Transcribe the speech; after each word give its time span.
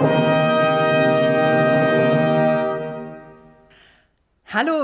Hallo 0.00 0.12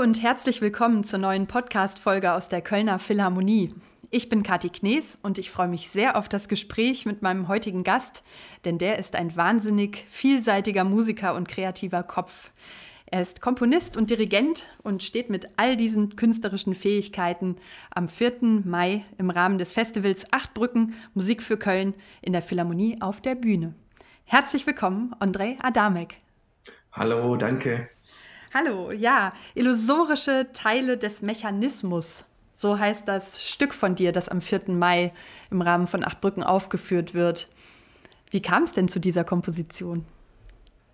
und 0.01 0.21
herzlich 0.21 0.59
willkommen 0.59 1.05
zur 1.05 1.19
neuen 1.19 1.47
Podcast-Folge 1.47 2.33
aus 2.33 2.49
der 2.49 2.61
Kölner 2.61 2.99
Philharmonie. 2.99 3.73
Ich 4.11 4.27
bin 4.27 4.43
Kathi 4.43 4.69
Knees 4.69 5.17
und 5.23 5.37
ich 5.37 5.51
freue 5.51 5.69
mich 5.69 5.89
sehr 5.89 6.17
auf 6.17 6.27
das 6.27 6.49
Gespräch 6.49 7.05
mit 7.05 7.21
meinem 7.21 7.47
heutigen 7.47 7.85
Gast, 7.85 8.23
denn 8.65 8.77
der 8.77 8.99
ist 8.99 9.15
ein 9.15 9.37
wahnsinnig 9.37 10.03
vielseitiger 10.09 10.83
Musiker 10.83 11.33
und 11.35 11.47
kreativer 11.47 12.03
Kopf. 12.03 12.51
Er 13.05 13.21
ist 13.21 13.39
Komponist 13.39 13.95
und 13.95 14.09
Dirigent 14.09 14.65
und 14.83 15.01
steht 15.01 15.29
mit 15.29 15.47
all 15.55 15.77
diesen 15.77 16.17
künstlerischen 16.17 16.75
Fähigkeiten 16.75 17.55
am 17.89 18.09
4. 18.09 18.63
Mai 18.65 19.05
im 19.17 19.29
Rahmen 19.29 19.59
des 19.59 19.71
Festivals 19.71 20.25
Acht 20.31 20.53
Brücken 20.53 20.93
Musik 21.13 21.41
für 21.41 21.55
Köln 21.55 21.93
in 22.21 22.33
der 22.33 22.41
Philharmonie 22.41 22.97
auf 22.99 23.21
der 23.21 23.35
Bühne. 23.35 23.75
Herzlich 24.27 24.65
willkommen, 24.65 25.15
Andrei 25.19 25.55
Adamek. 25.61 26.15
Hallo, 26.91 27.35
danke. 27.35 27.89
Hallo, 28.51 28.91
ja, 28.91 29.31
illusorische 29.53 30.47
Teile 30.51 30.97
des 30.97 31.21
Mechanismus. 31.21 32.25
So 32.53 32.79
heißt 32.79 33.07
das 33.07 33.47
Stück 33.47 33.73
von 33.73 33.93
dir, 33.93 34.11
das 34.11 34.27
am 34.27 34.41
4. 34.41 34.71
Mai 34.71 35.13
im 35.51 35.61
Rahmen 35.61 35.85
von 35.85 36.03
Acht 36.03 36.21
Brücken 36.21 36.41
aufgeführt 36.41 37.13
wird. 37.13 37.49
Wie 38.31 38.41
kam 38.41 38.63
es 38.63 38.73
denn 38.73 38.87
zu 38.87 38.99
dieser 38.99 39.23
Komposition? 39.23 40.05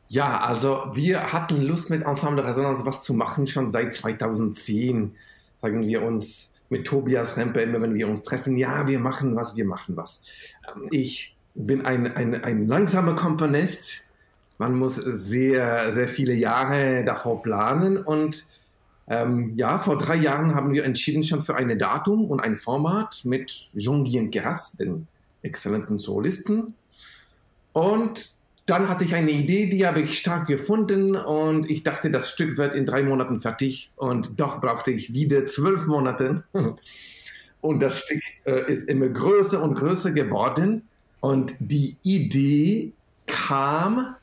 Ja, 0.10 0.42
also 0.42 0.92
wir 0.94 1.32
hatten 1.32 1.62
Lust 1.62 1.90
mit 1.90 2.04
Ensemble 2.04 2.46
Resonanz 2.46 2.86
was 2.86 3.02
zu 3.02 3.14
machen, 3.14 3.48
schon 3.48 3.72
seit 3.72 3.94
2010. 3.94 5.16
Sagen 5.62 5.88
wir 5.88 6.02
uns 6.02 6.56
mit 6.68 6.86
Tobias 6.86 7.38
Rempe 7.38 7.62
immer, 7.62 7.82
wenn 7.82 7.94
wir 7.94 8.10
uns 8.10 8.24
treffen, 8.24 8.58
ja, 8.58 8.88
wir 8.88 9.00
machen 9.00 9.38
was, 9.38 9.56
wir 9.56 9.66
machen 9.66 9.96
was. 9.96 10.24
Ähm, 10.68 10.90
ich 10.92 11.38
bin 11.54 11.86
ein, 11.86 12.16
ein, 12.16 12.44
ein 12.44 12.68
langsamer 12.68 13.16
Komponist, 13.16 14.04
man 14.62 14.78
muss 14.78 14.96
sehr, 14.96 15.92
sehr 15.92 16.08
viele 16.08 16.34
Jahre 16.34 17.04
davor 17.04 17.42
planen. 17.42 17.98
Und 17.98 18.46
ähm, 19.08 19.54
ja, 19.56 19.80
vor 19.80 19.98
drei 19.98 20.18
Jahren 20.18 20.54
haben 20.54 20.72
wir 20.72 20.86
entschieden 20.86 21.24
schon 21.24 21.42
für 21.42 21.56
ein 21.56 21.76
Datum 21.80 22.26
und 22.26 22.42
ein 22.42 22.56
Format 22.56 23.22
mit 23.24 23.50
Jean-Guyen 23.76 24.30
Geras, 24.30 24.78
den 24.78 25.08
exzellenten 25.42 25.98
Solisten. 25.98 26.76
Und 27.74 28.30
dann 28.68 28.88
hatte 28.88 29.04
ich 29.04 29.16
eine 29.16 29.32
Idee, 29.32 29.66
die 29.66 29.88
habe 29.88 30.02
ich 30.02 30.20
stark 30.20 30.46
gefunden 30.46 31.16
und 31.16 31.68
ich 31.68 31.82
dachte, 31.82 32.12
das 32.12 32.30
Stück 32.30 32.60
wird 32.60 32.76
in 32.76 32.86
drei 32.86 33.02
Monaten 33.02 33.42
fertig 33.42 33.92
und 33.96 34.40
doch 34.40 34.62
brauchte 34.62 34.92
ich 34.92 35.12
wieder 35.12 35.48
zwölf 35.48 35.88
Monate. 35.88 36.44
Und 37.62 37.80
das 37.80 38.00
Stück 38.00 38.22
äh, 38.46 38.72
ist 38.72 38.90
immer 38.90 39.08
größer 39.08 39.62
und 39.62 39.76
größer 39.76 40.14
geworden 40.14 40.90
und 41.22 41.54
die 41.60 41.98
Idee 42.04 42.92
kam 43.28 44.16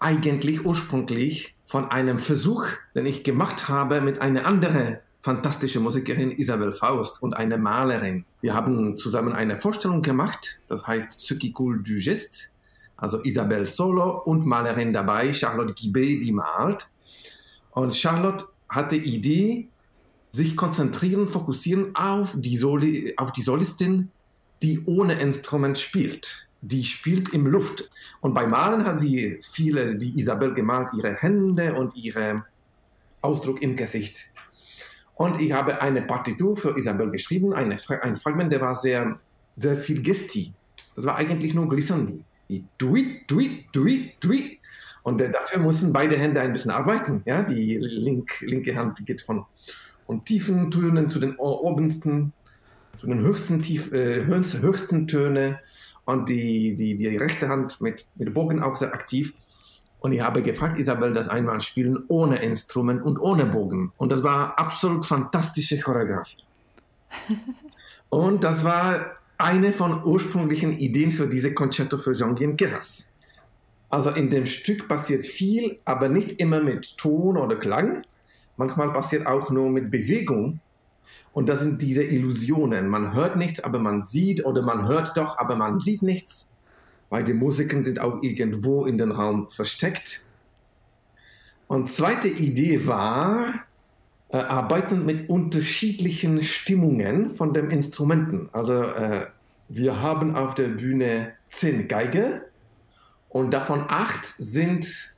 eigentlich 0.00 0.66
ursprünglich 0.66 1.54
von 1.64 1.90
einem 1.90 2.18
Versuch, 2.18 2.66
den 2.94 3.06
ich 3.06 3.24
gemacht 3.24 3.68
habe 3.68 4.00
mit 4.00 4.20
einer 4.20 4.44
anderen 4.44 4.98
fantastische 5.22 5.80
Musikerin 5.80 6.32
Isabel 6.32 6.72
Faust 6.72 7.22
und 7.22 7.34
einer 7.34 7.58
Malerin. 7.58 8.24
Wir 8.40 8.54
haben 8.54 8.96
zusammen 8.96 9.32
eine 9.32 9.56
Vorstellung 9.56 10.02
gemacht, 10.02 10.60
das 10.66 10.86
heißt 10.86 11.32
coule 11.54 11.82
du 11.82 11.94
geste, 12.00 12.48
also 12.96 13.22
Isabel 13.22 13.66
Solo 13.66 14.22
und 14.22 14.46
Malerin 14.46 14.92
dabei, 14.92 15.32
Charlotte 15.32 15.74
Guibet, 15.74 16.22
die 16.22 16.32
malt. 16.32 16.90
Und 17.70 17.94
Charlotte 17.94 18.46
hatte 18.68 18.96
Idee, 18.96 19.68
sich 20.30 20.56
konzentrieren, 20.56 21.26
fokussieren 21.26 21.94
auf 21.94 22.34
die, 22.36 22.56
Soli 22.56 23.14
auf 23.16 23.32
die 23.32 23.42
Solistin, 23.42 24.10
die 24.62 24.84
ohne 24.86 25.20
Instrument 25.20 25.78
spielt 25.78 26.46
die 26.62 26.84
spielt 26.84 27.32
im 27.32 27.46
Luft. 27.46 27.90
Und 28.20 28.34
beim 28.34 28.50
Malen 28.50 28.84
hat 28.84 29.00
sie 29.00 29.38
viele, 29.42 29.96
die 29.96 30.18
Isabel 30.18 30.54
gemalt, 30.54 30.90
ihre 30.96 31.14
Hände 31.16 31.74
und 31.74 31.96
ihren 31.96 32.44
Ausdruck 33.22 33.62
im 33.62 33.76
Gesicht. 33.76 34.26
Und 35.14 35.40
ich 35.40 35.52
habe 35.52 35.80
eine 35.80 36.02
Partitur 36.02 36.56
für 36.56 36.76
Isabel 36.78 37.10
geschrieben, 37.10 37.52
eine, 37.52 37.76
ein 38.02 38.16
Fragment, 38.16 38.52
der 38.52 38.60
war 38.60 38.74
sehr, 38.74 39.18
sehr 39.56 39.76
viel 39.76 40.02
Gesti. 40.02 40.52
Das 40.96 41.06
war 41.06 41.16
eigentlich 41.16 41.54
nur 41.54 41.68
Glissandi. 41.68 42.24
Wie 42.48 42.64
dui, 42.78 43.20
dui, 43.26 43.66
dui, 43.72 44.14
dui. 44.20 44.58
Und 45.02 45.20
äh, 45.20 45.30
dafür 45.30 45.60
mussten 45.60 45.92
beide 45.92 46.18
Hände 46.18 46.40
ein 46.40 46.52
bisschen 46.52 46.70
arbeiten. 46.70 47.22
Ja? 47.24 47.42
Die 47.42 47.76
link, 47.76 48.40
linke 48.40 48.74
Hand 48.74 49.04
geht 49.06 49.20
von, 49.20 49.44
von 50.06 50.24
tiefen 50.24 50.70
Tönen 50.70 51.08
zu 51.08 51.20
den 51.20 51.36
obensten, 51.36 52.32
zu 53.00 53.06
den 53.06 53.20
höchsten, 53.20 53.62
tief, 53.62 53.92
äh, 53.92 54.26
höchsten 54.26 55.06
Tönen 55.06 55.58
und 56.04 56.28
die, 56.28 56.74
die, 56.74 56.96
die 56.96 57.16
rechte 57.16 57.48
Hand 57.48 57.80
mit, 57.80 58.06
mit 58.16 58.34
Bogen 58.34 58.62
auch 58.62 58.76
sehr 58.76 58.92
aktiv. 58.92 59.32
Und 60.00 60.12
ich 60.12 60.20
habe 60.20 60.42
gefragt, 60.42 60.78
Isabel, 60.78 61.14
das 61.14 61.28
einmal 61.28 61.62
spielen 61.62 62.04
ohne 62.08 62.42
Instrument 62.42 63.02
und 63.02 63.18
ohne 63.18 63.46
Bogen. 63.46 63.92
Und 63.96 64.12
das 64.12 64.22
war 64.22 64.58
absolut 64.58 65.06
fantastische 65.06 65.80
Choreografie. 65.80 66.44
und 68.10 68.44
das 68.44 68.64
war 68.64 69.16
eine 69.38 69.72
von 69.72 70.04
ursprünglichen 70.04 70.78
Ideen 70.78 71.10
für 71.10 71.26
diese 71.26 71.54
Concerto 71.54 71.96
für 71.96 72.12
Jean-Guyen 72.12 72.56
Keras. 72.56 73.14
Also 73.88 74.10
in 74.10 74.28
dem 74.28 74.44
Stück 74.44 74.88
passiert 74.88 75.24
viel, 75.24 75.78
aber 75.86 76.10
nicht 76.10 76.38
immer 76.38 76.60
mit 76.60 76.98
Ton 76.98 77.38
oder 77.38 77.56
Klang. 77.56 78.02
Manchmal 78.58 78.92
passiert 78.92 79.26
auch 79.26 79.50
nur 79.50 79.70
mit 79.70 79.90
Bewegung 79.90 80.60
und 81.32 81.48
das 81.48 81.60
sind 81.60 81.82
diese 81.82 82.02
Illusionen. 82.02 82.88
Man 82.88 83.14
hört 83.14 83.36
nichts, 83.36 83.62
aber 83.62 83.78
man 83.78 84.02
sieht, 84.02 84.44
oder 84.44 84.62
man 84.62 84.88
hört 84.88 85.16
doch, 85.16 85.38
aber 85.38 85.56
man 85.56 85.80
sieht 85.80 86.02
nichts, 86.02 86.58
weil 87.08 87.24
die 87.24 87.34
Musiken 87.34 87.84
sind 87.84 88.00
auch 88.00 88.22
irgendwo 88.22 88.84
in 88.84 88.98
den 88.98 89.12
Raum 89.12 89.46
versteckt. 89.46 90.24
Und 91.68 91.88
zweite 91.88 92.28
Idee 92.28 92.86
war, 92.86 93.54
äh, 94.30 94.38
arbeiten 94.38 95.06
mit 95.06 95.28
unterschiedlichen 95.28 96.42
Stimmungen 96.42 97.30
von 97.30 97.54
den 97.54 97.70
Instrumenten. 97.70 98.48
Also 98.52 98.82
äh, 98.82 99.26
wir 99.68 100.00
haben 100.00 100.34
auf 100.34 100.56
der 100.56 100.68
Bühne 100.68 101.32
zehn 101.48 101.86
Geige 101.86 102.46
und 103.28 103.52
davon 103.52 103.84
acht 103.86 104.26
sind 104.26 105.14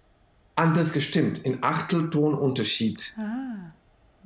anders 0.56 0.92
gestimmt, 0.92 1.38
in 1.38 1.62
Achteltonunterschied. 1.62 3.16
Ah. 3.18 3.72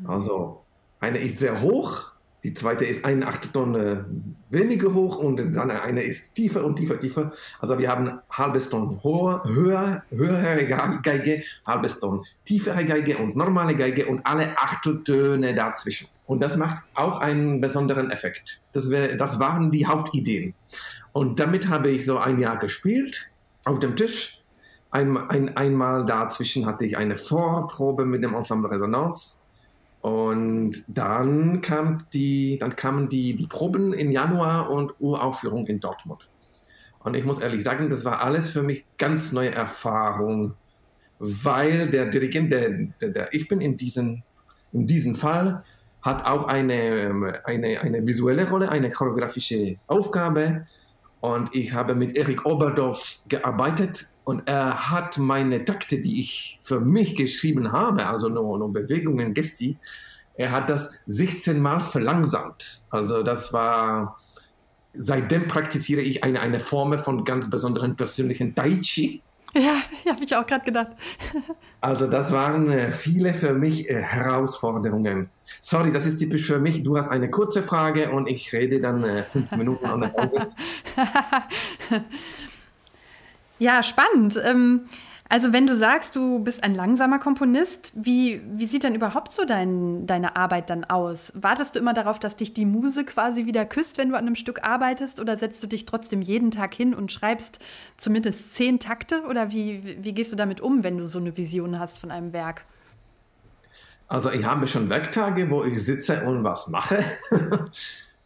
Also 0.04 0.66
eine 1.01 1.19
ist 1.19 1.39
sehr 1.39 1.61
hoch, 1.62 2.12
die 2.47 2.55
zweite 2.55 2.84
ist 2.84 3.05
eine 3.05 3.27
Achteltonne 3.27 4.07
weniger 4.51 4.95
hoch 4.95 5.19
und 5.19 5.39
dann 5.57 5.69
eine 5.71 6.03
ist 6.03 6.34
tiefer 6.34 6.65
und 6.65 6.77
tiefer, 6.77 7.01
tiefer. 7.01 7.33
Also 7.59 7.77
wir 7.77 7.91
haben 7.91 8.21
halbes 8.31 8.69
Ton 8.69 9.01
höher, 9.03 9.43
höher, 9.45 10.05
höhere 10.11 11.01
Geige, 11.03 11.43
halbes 11.67 11.99
Ton 11.99 12.25
tiefere 12.45 12.84
Geige 12.84 13.19
und 13.19 13.34
normale 13.34 13.75
Geige 13.75 14.07
und 14.07 14.25
alle 14.25 14.57
Achteltöne 14.57 15.57
dazwischen. 15.57 16.07
Und 16.27 16.41
das 16.41 16.57
macht 16.57 16.84
auch 16.95 17.19
einen 17.19 17.61
besonderen 17.61 18.13
Effekt. 18.13 18.63
Das, 18.73 18.91
wär, 18.93 19.17
das 19.17 19.41
waren 19.41 19.73
die 19.73 19.87
Hauptideen. 19.87 20.55
Und 21.13 21.41
damit 21.41 21.69
habe 21.69 21.91
ich 21.91 22.05
so 22.05 22.19
ein 22.19 22.39
Jahr 22.39 22.59
gespielt 22.59 23.33
auf 23.65 23.81
dem 23.81 23.97
Tisch. 23.97 24.43
Ein, 24.93 25.17
ein, 25.17 25.57
einmal 25.57 26.05
dazwischen 26.05 26.65
hatte 26.67 26.84
ich 26.84 26.97
eine 26.97 27.17
Vorprobe 27.17 28.05
mit 28.05 28.23
dem 28.23 28.34
Ensemble 28.34 28.71
Resonanz 28.71 29.46
und 30.06 30.84
dann, 30.87 31.62
kam 31.62 32.06
die, 32.12 32.59
dann 32.61 32.77
kamen 32.77 33.09
die, 33.09 33.34
die 33.34 33.49
Proben 33.49 33.93
im 33.93 34.12
Januar 34.12 34.71
und 34.71 35.00
Uraufführung 35.00 35.67
in 35.67 35.81
Dortmund. 35.81 36.31
Und 37.00 37.17
ich 37.17 37.25
muss 37.25 37.41
ehrlich 37.41 37.65
sagen, 37.65 37.91
das 37.91 38.05
war 38.05 38.21
alles 38.21 38.49
für 38.49 38.62
mich 38.62 38.84
ganz 38.99 39.33
neue 39.33 39.50
Erfahrung, 39.50 40.55
weil 41.19 41.91
der 41.91 42.06
Dirigent, 42.06 42.53
der, 42.53 42.71
der, 43.00 43.09
der 43.09 43.34
ich 43.34 43.49
bin 43.49 43.61
in 43.61 43.77
diesem 43.77 44.22
in 44.72 44.87
diesem 44.87 45.16
Fall, 45.16 45.65
hat 46.03 46.25
auch 46.25 46.45
eine, 46.45 47.41
eine, 47.43 47.81
eine 47.81 48.06
visuelle 48.06 48.49
Rolle, 48.49 48.69
eine 48.69 48.91
choreografische 48.91 49.75
Aufgabe. 49.89 50.69
Und 51.21 51.53
ich 51.53 51.72
habe 51.72 51.97
mit 51.97 52.16
Erik 52.16 52.47
Oberdorf 52.47 53.22
gearbeitet 53.27 54.09
und 54.27 54.43
er 54.47 54.91
hat 54.91 55.19
meine 55.19 55.65
Takte, 55.65 56.01
die 56.01 56.19
ich 56.19 56.59
für 56.61 56.81
mich 56.81 57.15
geschrieben 57.15 57.71
habe, 57.71 58.07
also 58.07 58.28
nur, 58.28 58.59
nur 58.59 58.73
Bewegungen, 58.73 59.34
Gesti, 59.34 59.78
er 60.34 60.51
hat 60.51 60.69
das 60.69 61.05
16 61.07 61.61
Mal 61.61 61.78
verlangsamt. 61.78 62.83
Also 62.91 63.23
das 63.23 63.53
war, 63.53 64.19
seitdem 64.95 65.47
praktiziere 65.47 66.01
ich 66.01 66.25
eine, 66.25 66.41
eine 66.41 66.59
Form 66.59 66.99
von 66.99 67.25
ganz 67.25 67.49
besonderen 67.49 67.95
persönlichen 67.95 68.55
Tai 68.55 68.81
Chi. 68.83 69.23
Ja, 69.55 69.81
habe 70.11 70.23
ich 70.23 70.37
auch 70.37 70.45
gerade 70.45 70.65
gedacht. 70.67 70.89
also 71.81 72.07
das 72.07 72.31
waren 72.31 72.71
äh, 72.71 72.93
viele 72.93 73.33
für 73.33 73.55
mich 73.55 73.89
äh, 73.89 74.03
Herausforderungen. 74.03 75.31
Sorry, 75.63 75.93
das 75.93 76.05
ist 76.05 76.19
typisch 76.19 76.45
für 76.45 76.59
mich. 76.59 76.83
Du 76.83 76.99
hast 76.99 77.09
eine 77.09 77.31
kurze 77.31 77.63
Frage 77.63 78.11
und 78.11 78.27
ich 78.27 78.53
rede 78.53 78.81
dann 78.81 79.03
äh, 79.03 79.23
fünf 79.23 79.51
Minuten 79.53 79.87
an 79.87 80.01
der 80.01 80.09
Pause. 80.09 80.47
Ja, 83.58 83.82
spannend. 83.82 84.38
Ähm, 84.44 84.86
Also 85.28 85.53
wenn 85.53 85.66
du 85.66 85.74
sagst, 85.74 86.14
du 86.14 86.38
bist 86.38 86.62
ein 86.62 86.74
langsamer 86.74 87.18
Komponist, 87.18 87.92
wie, 87.97 88.41
wie 88.47 88.66
sieht 88.66 88.84
denn 88.84 88.94
überhaupt 88.94 89.32
so 89.32 89.44
dein, 89.44 90.06
deine 90.06 90.36
Arbeit 90.36 90.70
dann 90.70 90.84
aus? 90.84 91.32
Wartest 91.34 91.74
du 91.74 91.80
immer 91.80 91.94
darauf, 91.94 92.20
dass 92.20 92.36
dich 92.36 92.54
die 92.54 92.64
Muse 92.66 93.04
quasi 93.04 93.44
wieder 93.44 93.66
küsst, 93.66 93.98
wenn 93.98 94.08
du 94.10 94.14
an 94.16 94.26
einem 94.26 94.36
Stück 94.36 94.62
arbeitest? 94.62 95.18
Oder 95.20 95.36
setzt 95.36 95.62
du 95.64 95.66
dich 95.66 95.84
trotzdem 95.84 96.22
jeden 96.22 96.53
Tag 96.53 96.74
hin 96.74 96.94
und 96.94 97.10
schreibst 97.10 97.58
zumindest 97.97 98.54
zehn 98.54 98.78
Takte? 98.78 99.22
Oder 99.28 99.50
wie, 99.50 99.98
wie 100.00 100.14
gehst 100.14 100.32
du 100.32 100.36
damit 100.36 100.60
um, 100.60 100.84
wenn 100.84 100.98
du 100.98 101.04
so 101.04 101.18
eine 101.18 101.36
Vision 101.36 101.80
hast 101.80 101.98
von 101.98 102.12
einem 102.12 102.32
Werk? 102.32 102.64
Also 104.08 104.30
ich 104.30 104.44
habe 104.44 104.68
schon 104.68 104.88
Werktage, 104.88 105.50
wo 105.50 105.64
ich 105.64 105.82
sitze 105.84 106.24
und 106.24 106.44
was 106.44 106.68
mache. 106.68 107.04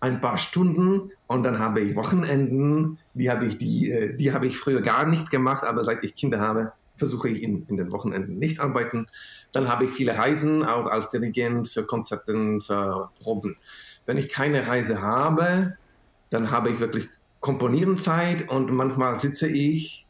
ein 0.00 0.20
paar 0.20 0.38
Stunden 0.38 1.12
und 1.26 1.42
dann 1.44 1.58
habe 1.58 1.80
ich 1.82 1.96
Wochenenden, 1.96 2.99
die 3.14 3.30
habe 3.30 3.46
ich, 3.46 3.58
die, 3.58 3.90
äh, 3.90 4.16
die 4.16 4.32
habe 4.32 4.46
ich 4.46 4.56
früher 4.56 4.80
gar 4.80 5.06
nicht 5.06 5.30
gemacht, 5.30 5.64
aber 5.64 5.84
seit 5.84 6.02
ich 6.04 6.14
Kinder 6.14 6.40
habe, 6.40 6.72
versuche 6.96 7.30
ich 7.30 7.42
in, 7.42 7.66
in 7.66 7.76
den 7.76 7.92
Wochenenden 7.92 8.38
nicht 8.38 8.60
arbeiten. 8.60 9.06
Dann 9.52 9.68
habe 9.68 9.84
ich 9.84 9.90
viele 9.90 10.16
Reisen, 10.16 10.64
auch 10.64 10.86
als 10.86 11.10
Dirigent 11.10 11.68
für 11.68 11.84
Konzerten, 11.84 12.60
für 12.60 13.10
Proben. 13.20 13.56
Wenn 14.06 14.18
ich 14.18 14.28
keine 14.28 14.66
Reise 14.66 15.02
habe, 15.02 15.76
dann 16.28 16.50
habe 16.50 16.70
ich 16.70 16.78
wirklich 16.78 17.08
Komponierenzeit 17.40 18.48
und 18.48 18.70
manchmal 18.70 19.16
sitze 19.16 19.48
ich 19.48 20.06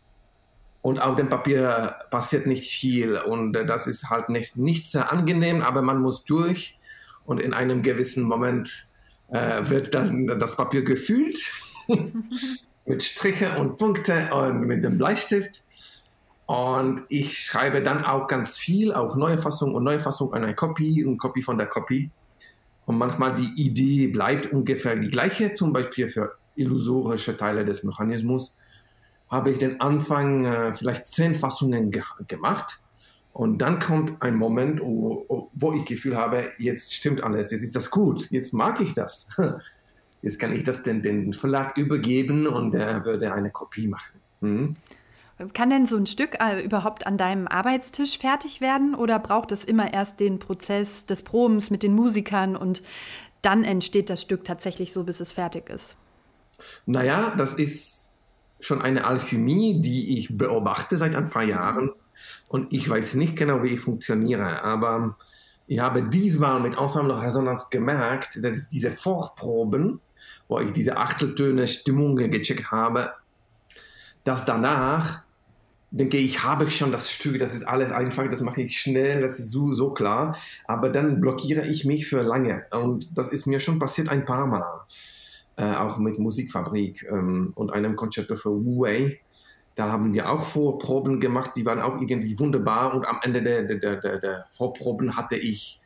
und 0.82 1.00
auf 1.00 1.16
dem 1.16 1.28
Papier 1.28 1.94
passiert 2.10 2.46
nicht 2.46 2.70
viel 2.70 3.16
und 3.16 3.52
das 3.52 3.86
ist 3.86 4.10
halt 4.10 4.28
nicht, 4.28 4.56
nicht 4.56 4.90
sehr 4.90 5.12
angenehm, 5.12 5.62
aber 5.62 5.82
man 5.82 6.00
muss 6.00 6.24
durch 6.24 6.78
und 7.24 7.40
in 7.40 7.54
einem 7.54 7.82
gewissen 7.82 8.24
Moment 8.24 8.88
äh, 9.28 9.62
wird 9.68 9.94
dann 9.94 10.26
das 10.26 10.56
Papier 10.56 10.82
gefüllt 10.82 11.52
mit 12.86 13.02
Striche 13.02 13.58
und 13.58 13.76
Punkte 13.76 14.30
und 14.32 14.66
mit 14.66 14.84
dem 14.84 14.98
Bleistift 14.98 15.64
und 16.50 17.02
ich 17.08 17.38
schreibe 17.38 17.80
dann 17.80 18.04
auch 18.04 18.26
ganz 18.26 18.58
viel, 18.58 18.92
auch 18.92 19.14
neue 19.14 19.38
Fassung 19.38 19.72
und 19.72 19.84
neue 19.84 20.00
Fassung 20.00 20.34
an 20.34 20.42
eine 20.42 20.56
Kopie 20.56 21.04
und 21.04 21.16
Kopie 21.16 21.42
von 21.42 21.58
der 21.58 21.68
Kopie. 21.68 22.10
Und 22.86 22.98
manchmal 22.98 23.36
die 23.36 23.52
Idee 23.54 24.08
bleibt 24.08 24.52
ungefähr 24.52 24.96
die 24.96 25.12
gleiche, 25.12 25.54
zum 25.54 25.72
Beispiel 25.72 26.08
für 26.08 26.34
illusorische 26.56 27.36
Teile 27.36 27.64
des 27.64 27.84
Mechanismus 27.84 28.58
habe 29.28 29.52
ich 29.52 29.58
den 29.58 29.80
Anfang 29.80 30.44
äh, 30.44 30.74
vielleicht 30.74 31.06
zehn 31.06 31.36
Fassungen 31.36 31.92
ge 31.92 32.02
gemacht. 32.26 32.80
Und 33.32 33.58
dann 33.58 33.78
kommt 33.78 34.20
ein 34.20 34.34
Moment, 34.34 34.80
wo, 34.80 35.50
wo 35.52 35.72
ich 35.72 35.84
Gefühl 35.84 36.16
habe, 36.16 36.50
jetzt 36.58 36.92
stimmt 36.92 37.22
alles, 37.22 37.52
jetzt 37.52 37.62
ist 37.62 37.76
das 37.76 37.92
gut, 37.92 38.28
jetzt 38.32 38.52
mag 38.52 38.80
ich 38.80 38.92
das. 38.92 39.28
Jetzt 40.22 40.38
kann 40.38 40.54
ich 40.54 40.64
das 40.64 40.82
den, 40.82 41.02
den 41.02 41.32
Verlag 41.32 41.76
übergeben 41.78 42.46
und 42.46 42.74
er 42.74 43.04
würde 43.04 43.32
eine 43.32 43.50
Kopie 43.50 43.88
machen. 43.88 44.20
Mhm. 44.40 44.76
Kann 45.54 45.70
denn 45.70 45.86
so 45.86 45.96
ein 45.96 46.06
Stück 46.06 46.36
äh, 46.38 46.62
überhaupt 46.62 47.06
an 47.06 47.16
deinem 47.16 47.48
Arbeitstisch 47.48 48.18
fertig 48.18 48.60
werden 48.60 48.94
oder 48.94 49.18
braucht 49.18 49.52
es 49.52 49.64
immer 49.64 49.90
erst 49.92 50.20
den 50.20 50.38
Prozess 50.38 51.06
des 51.06 51.22
Probens 51.22 51.70
mit 51.70 51.82
den 51.82 51.94
Musikern 51.94 52.56
und 52.56 52.82
dann 53.40 53.64
entsteht 53.64 54.10
das 54.10 54.20
Stück 54.20 54.44
tatsächlich 54.44 54.92
so, 54.92 55.04
bis 55.04 55.20
es 55.20 55.32
fertig 55.32 55.70
ist? 55.70 55.96
Naja, 56.84 57.32
das 57.38 57.54
ist 57.54 58.18
schon 58.60 58.82
eine 58.82 59.06
Alchemie, 59.06 59.80
die 59.80 60.18
ich 60.18 60.36
beobachte 60.36 60.98
seit 60.98 61.14
ein 61.14 61.30
paar 61.30 61.44
Jahren 61.44 61.90
und 62.48 62.70
ich 62.74 62.88
weiß 62.88 63.14
nicht 63.14 63.34
genau, 63.36 63.62
wie 63.62 63.68
ich 63.68 63.80
funktioniere, 63.80 64.62
aber 64.62 65.16
ich 65.66 65.78
habe 65.78 66.02
diesmal 66.02 66.60
mit 66.60 66.76
Ensemble 66.76 67.22
Resonanz 67.22 67.70
gemerkt, 67.70 68.44
dass 68.44 68.68
diese 68.68 68.90
Vorproben, 68.90 70.00
wo 70.48 70.58
ich 70.60 70.72
diese 70.72 70.96
Achteltöne 70.96 71.66
Stimmungen 71.66 72.30
gecheckt 72.30 72.70
habe, 72.70 73.12
dass 74.24 74.44
danach 74.44 75.22
denke 75.90 76.18
ich, 76.18 76.44
habe 76.44 76.64
ich 76.64 76.76
schon 76.76 76.92
das 76.92 77.10
Stück, 77.10 77.38
das 77.38 77.54
ist 77.54 77.64
alles 77.64 77.90
einfach, 77.90 78.28
das 78.28 78.42
mache 78.42 78.62
ich 78.62 78.78
schnell, 78.78 79.20
das 79.20 79.38
ist 79.38 79.50
so, 79.50 79.72
so 79.72 79.90
klar. 79.90 80.36
Aber 80.66 80.88
dann 80.88 81.20
blockiere 81.20 81.66
ich 81.66 81.84
mich 81.84 82.06
für 82.06 82.22
lange. 82.22 82.64
Und 82.70 83.16
das 83.18 83.30
ist 83.30 83.46
mir 83.46 83.60
schon 83.60 83.78
passiert 83.78 84.08
ein 84.08 84.24
paar 84.24 84.46
Mal. 84.46 84.82
Äh, 85.56 85.74
auch 85.74 85.98
mit 85.98 86.18
Musikfabrik 86.18 87.06
ähm, 87.10 87.52
und 87.54 87.72
einem 87.72 87.96
Konzert 87.96 88.28
für 88.38 88.64
Wu 88.64 88.82
Wei. 88.82 89.20
Da 89.74 89.90
haben 89.90 90.12
wir 90.12 90.30
auch 90.30 90.44
Vorproben 90.44 91.20
gemacht, 91.20 91.52
die 91.56 91.64
waren 91.64 91.80
auch 91.80 92.00
irgendwie 92.00 92.38
wunderbar. 92.38 92.94
Und 92.94 93.04
am 93.04 93.18
Ende 93.22 93.42
der, 93.42 93.64
der, 93.64 93.96
der, 93.96 94.18
der 94.20 94.46
Vorproben 94.50 95.16
hatte 95.16 95.36
ich 95.36 95.79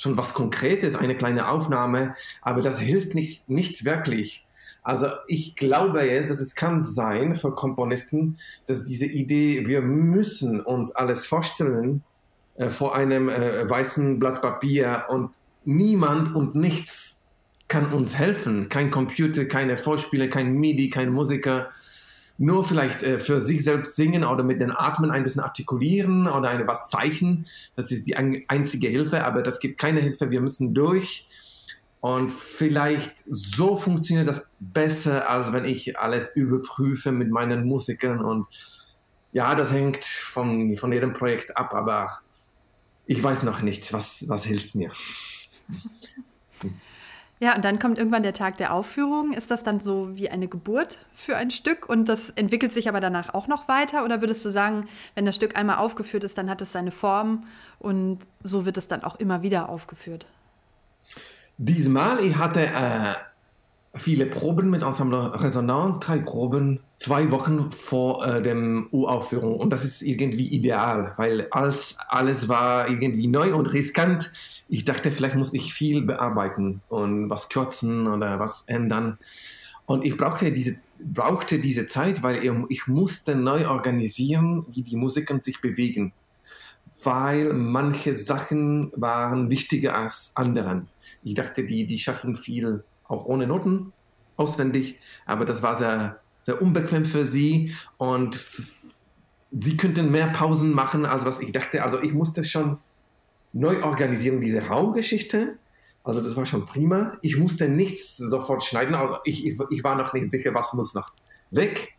schon 0.00 0.16
was 0.16 0.34
Konkretes, 0.34 0.94
eine 0.94 1.16
kleine 1.16 1.48
Aufnahme. 1.48 2.14
Aber 2.42 2.60
das 2.62 2.80
hilft 2.80 3.14
nicht, 3.14 3.48
nicht 3.48 3.84
wirklich 3.84 4.44
also 4.82 5.08
ich 5.26 5.56
glaube 5.56 6.02
jetzt, 6.02 6.30
dass 6.30 6.40
es 6.40 6.54
kann 6.54 6.80
sein 6.80 7.36
für 7.36 7.54
Komponisten, 7.54 8.38
dass 8.66 8.84
diese 8.84 9.06
Idee, 9.06 9.66
wir 9.66 9.82
müssen 9.82 10.60
uns 10.60 10.92
alles 10.92 11.26
vorstellen 11.26 12.02
äh, 12.56 12.70
vor 12.70 12.94
einem 12.94 13.28
äh, 13.28 13.68
weißen 13.68 14.18
Blatt 14.18 14.40
Papier 14.40 15.04
und 15.08 15.30
niemand 15.64 16.34
und 16.34 16.54
nichts 16.54 17.22
kann 17.68 17.92
uns 17.92 18.18
helfen. 18.18 18.68
Kein 18.68 18.90
Computer, 18.90 19.44
keine 19.44 19.76
Vorspieler, 19.76 20.28
kein 20.28 20.54
MIDI, 20.54 20.90
kein 20.90 21.10
Musiker. 21.10 21.70
Nur 22.42 22.64
vielleicht 22.64 23.02
äh, 23.02 23.20
für 23.20 23.38
sich 23.38 23.62
selbst 23.62 23.96
singen 23.96 24.24
oder 24.24 24.42
mit 24.42 24.62
den 24.62 24.72
Atmen 24.72 25.10
ein 25.10 25.24
bisschen 25.24 25.42
artikulieren 25.42 26.26
oder 26.26 26.48
eine, 26.48 26.66
was 26.66 26.88
zeichnen. 26.88 27.46
Das 27.76 27.92
ist 27.92 28.06
die 28.06 28.16
einzige 28.16 28.88
Hilfe, 28.88 29.24
aber 29.24 29.42
das 29.42 29.60
gibt 29.60 29.78
keine 29.78 30.00
Hilfe. 30.00 30.30
Wir 30.30 30.40
müssen 30.40 30.72
durch 30.72 31.28
und 32.00 32.32
vielleicht 32.32 33.14
so 33.28 33.76
funktioniert 33.76 34.26
das 34.26 34.50
besser, 34.58 35.28
als 35.28 35.52
wenn 35.52 35.66
ich 35.66 35.98
alles 35.98 36.34
überprüfe 36.34 37.12
mit 37.12 37.30
meinen 37.30 37.66
Musikern. 37.66 38.24
Und 38.24 38.46
ja, 39.32 39.54
das 39.54 39.70
hängt 39.70 40.02
von, 40.02 40.78
von 40.78 40.94
jedem 40.94 41.12
Projekt 41.12 41.58
ab, 41.58 41.74
aber 41.74 42.20
ich 43.04 43.22
weiß 43.22 43.42
noch 43.42 43.60
nicht, 43.60 43.92
was, 43.92 44.24
was 44.30 44.46
hilft 44.46 44.74
mir. 44.74 44.90
Ja, 47.42 47.56
und 47.56 47.64
dann 47.64 47.78
kommt 47.78 47.96
irgendwann 47.96 48.22
der 48.22 48.34
Tag 48.34 48.58
der 48.58 48.74
Aufführung. 48.74 49.32
Ist 49.32 49.50
das 49.50 49.62
dann 49.62 49.80
so 49.80 50.14
wie 50.14 50.28
eine 50.28 50.46
Geburt 50.46 50.98
für 51.14 51.36
ein 51.36 51.50
Stück 51.50 51.88
und 51.88 52.06
das 52.06 52.28
entwickelt 52.30 52.72
sich 52.74 52.86
aber 52.86 53.00
danach 53.00 53.32
auch 53.32 53.48
noch 53.48 53.66
weiter? 53.66 54.04
Oder 54.04 54.20
würdest 54.20 54.44
du 54.44 54.50
sagen, 54.50 54.86
wenn 55.14 55.24
das 55.24 55.36
Stück 55.36 55.56
einmal 55.56 55.78
aufgeführt 55.78 56.22
ist, 56.22 56.36
dann 56.36 56.50
hat 56.50 56.60
es 56.60 56.72
seine 56.72 56.90
Form 56.90 57.44
und 57.78 58.18
so 58.42 58.66
wird 58.66 58.76
es 58.76 58.88
dann 58.88 59.02
auch 59.02 59.16
immer 59.16 59.40
wieder 59.40 59.70
aufgeführt? 59.70 60.26
Diesmal, 61.56 62.22
ich 62.22 62.36
hatte 62.36 62.66
äh, 62.66 63.14
viele 63.94 64.26
Proben 64.26 64.68
mit 64.68 64.82
Ensemble 64.82 65.42
Resonanz, 65.42 65.98
drei 65.98 66.18
Proben, 66.18 66.80
zwei 66.96 67.30
Wochen 67.30 67.70
vor 67.70 68.26
äh, 68.26 68.42
dem 68.42 68.88
Uraufführung. 68.90 69.56
Und 69.56 69.70
das 69.70 69.84
ist 69.84 70.02
irgendwie 70.02 70.48
ideal, 70.48 71.14
weil 71.16 71.48
als 71.50 71.96
alles 72.08 72.50
war 72.50 72.88
irgendwie 72.88 73.26
neu 73.26 73.54
und 73.54 73.72
riskant. 73.72 74.30
Ich 74.72 74.84
dachte, 74.84 75.10
vielleicht 75.10 75.34
muss 75.34 75.52
ich 75.52 75.74
viel 75.74 76.02
bearbeiten 76.02 76.80
und 76.88 77.28
was 77.28 77.48
kürzen 77.48 78.06
oder 78.06 78.38
was 78.38 78.62
ändern. 78.68 79.18
Und 79.84 80.04
ich 80.04 80.16
brauchte 80.16 80.52
diese, 80.52 80.80
brauchte 81.00 81.58
diese 81.58 81.88
Zeit, 81.88 82.22
weil 82.22 82.40
ich 82.68 82.86
musste 82.86 83.34
neu 83.34 83.68
organisieren, 83.68 84.64
wie 84.70 84.82
die 84.82 84.94
Musiker 84.94 85.40
sich 85.42 85.60
bewegen. 85.60 86.12
Weil 87.02 87.52
manche 87.52 88.14
Sachen 88.14 88.92
waren 88.94 89.50
wichtiger 89.50 89.96
als 89.96 90.30
anderen. 90.36 90.86
Ich 91.24 91.34
dachte, 91.34 91.64
die, 91.64 91.84
die 91.84 91.98
schaffen 91.98 92.36
viel 92.36 92.84
auch 93.08 93.24
ohne 93.24 93.48
Noten 93.48 93.92
auswendig, 94.36 95.00
aber 95.26 95.46
das 95.46 95.64
war 95.64 95.74
sehr, 95.74 96.20
sehr 96.46 96.62
unbequem 96.62 97.04
für 97.04 97.26
sie 97.26 97.74
und 97.98 98.38
sie 99.50 99.76
könnten 99.76 100.12
mehr 100.12 100.28
Pausen 100.28 100.72
machen, 100.72 101.06
als 101.06 101.24
was 101.24 101.40
ich 101.40 101.50
dachte. 101.50 101.82
Also 101.82 102.00
ich 102.00 102.12
musste 102.12 102.44
schon 102.44 102.78
neu 103.52 103.82
organisieren, 103.82 104.40
diese 104.40 104.66
Raumgeschichte. 104.66 105.58
Also 106.02 106.20
das 106.20 106.36
war 106.36 106.46
schon 106.46 106.66
prima. 106.66 107.18
Ich 107.22 107.36
musste 107.36 107.68
nichts 107.68 108.16
sofort 108.16 108.64
schneiden, 108.64 108.94
aber 108.94 109.20
ich, 109.24 109.46
ich, 109.46 109.58
ich 109.70 109.84
war 109.84 109.96
noch 109.96 110.12
nicht 110.12 110.30
sicher, 110.30 110.54
was 110.54 110.72
muss 110.72 110.94
noch 110.94 111.12
weg. 111.50 111.94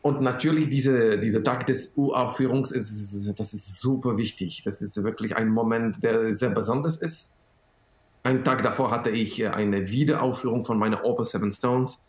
Und 0.00 0.20
natürlich 0.20 0.70
diese, 0.70 1.18
dieser 1.18 1.42
Tag 1.42 1.66
des 1.66 1.94
Uraufführungs, 1.96 2.72
ist, 2.72 3.38
das 3.38 3.52
ist 3.52 3.80
super 3.80 4.16
wichtig. 4.16 4.62
Das 4.64 4.80
ist 4.80 5.02
wirklich 5.02 5.36
ein 5.36 5.48
Moment, 5.48 6.02
der 6.02 6.32
sehr 6.32 6.50
besonders 6.50 6.98
ist. 6.98 7.34
Einen 8.22 8.44
Tag 8.44 8.62
davor 8.62 8.90
hatte 8.90 9.10
ich 9.10 9.46
eine 9.46 9.90
Wiederaufführung 9.90 10.64
von 10.64 10.78
meiner 10.78 11.04
Oper 11.04 11.24
Seven 11.24 11.52
Stones. 11.52 12.06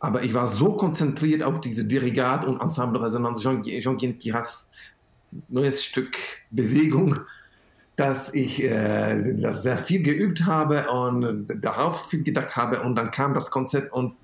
Aber 0.00 0.22
ich 0.22 0.32
war 0.32 0.46
so 0.46 0.76
konzentriert 0.76 1.42
auf 1.42 1.60
diese 1.60 1.84
Dirigat 1.84 2.44
und 2.44 2.60
Ensemble 2.60 3.02
Resonanz 3.02 3.40
Jean-Guyen 3.40 4.18
Kiras 4.18 4.70
neues 5.48 5.84
Stück 5.84 6.16
Bewegung, 6.50 7.18
dass 7.98 8.32
ich 8.32 8.62
äh, 8.62 9.34
das 9.34 9.64
sehr 9.64 9.76
viel 9.76 10.04
geübt 10.04 10.46
habe 10.46 10.88
und 10.88 11.48
darauf 11.60 12.08
viel 12.08 12.22
gedacht 12.22 12.54
habe. 12.54 12.80
Und 12.82 12.94
dann 12.94 13.10
kam 13.10 13.34
das 13.34 13.50
Konzert 13.50 13.92
und 13.92 14.14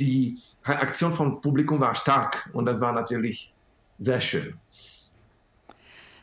die 0.00 0.38
Reaktion 0.64 1.12
vom 1.12 1.42
Publikum 1.42 1.78
war 1.78 1.94
stark. 1.94 2.48
Und 2.54 2.64
das 2.64 2.80
war 2.80 2.92
natürlich 2.92 3.52
sehr 3.98 4.22
schön. 4.22 4.54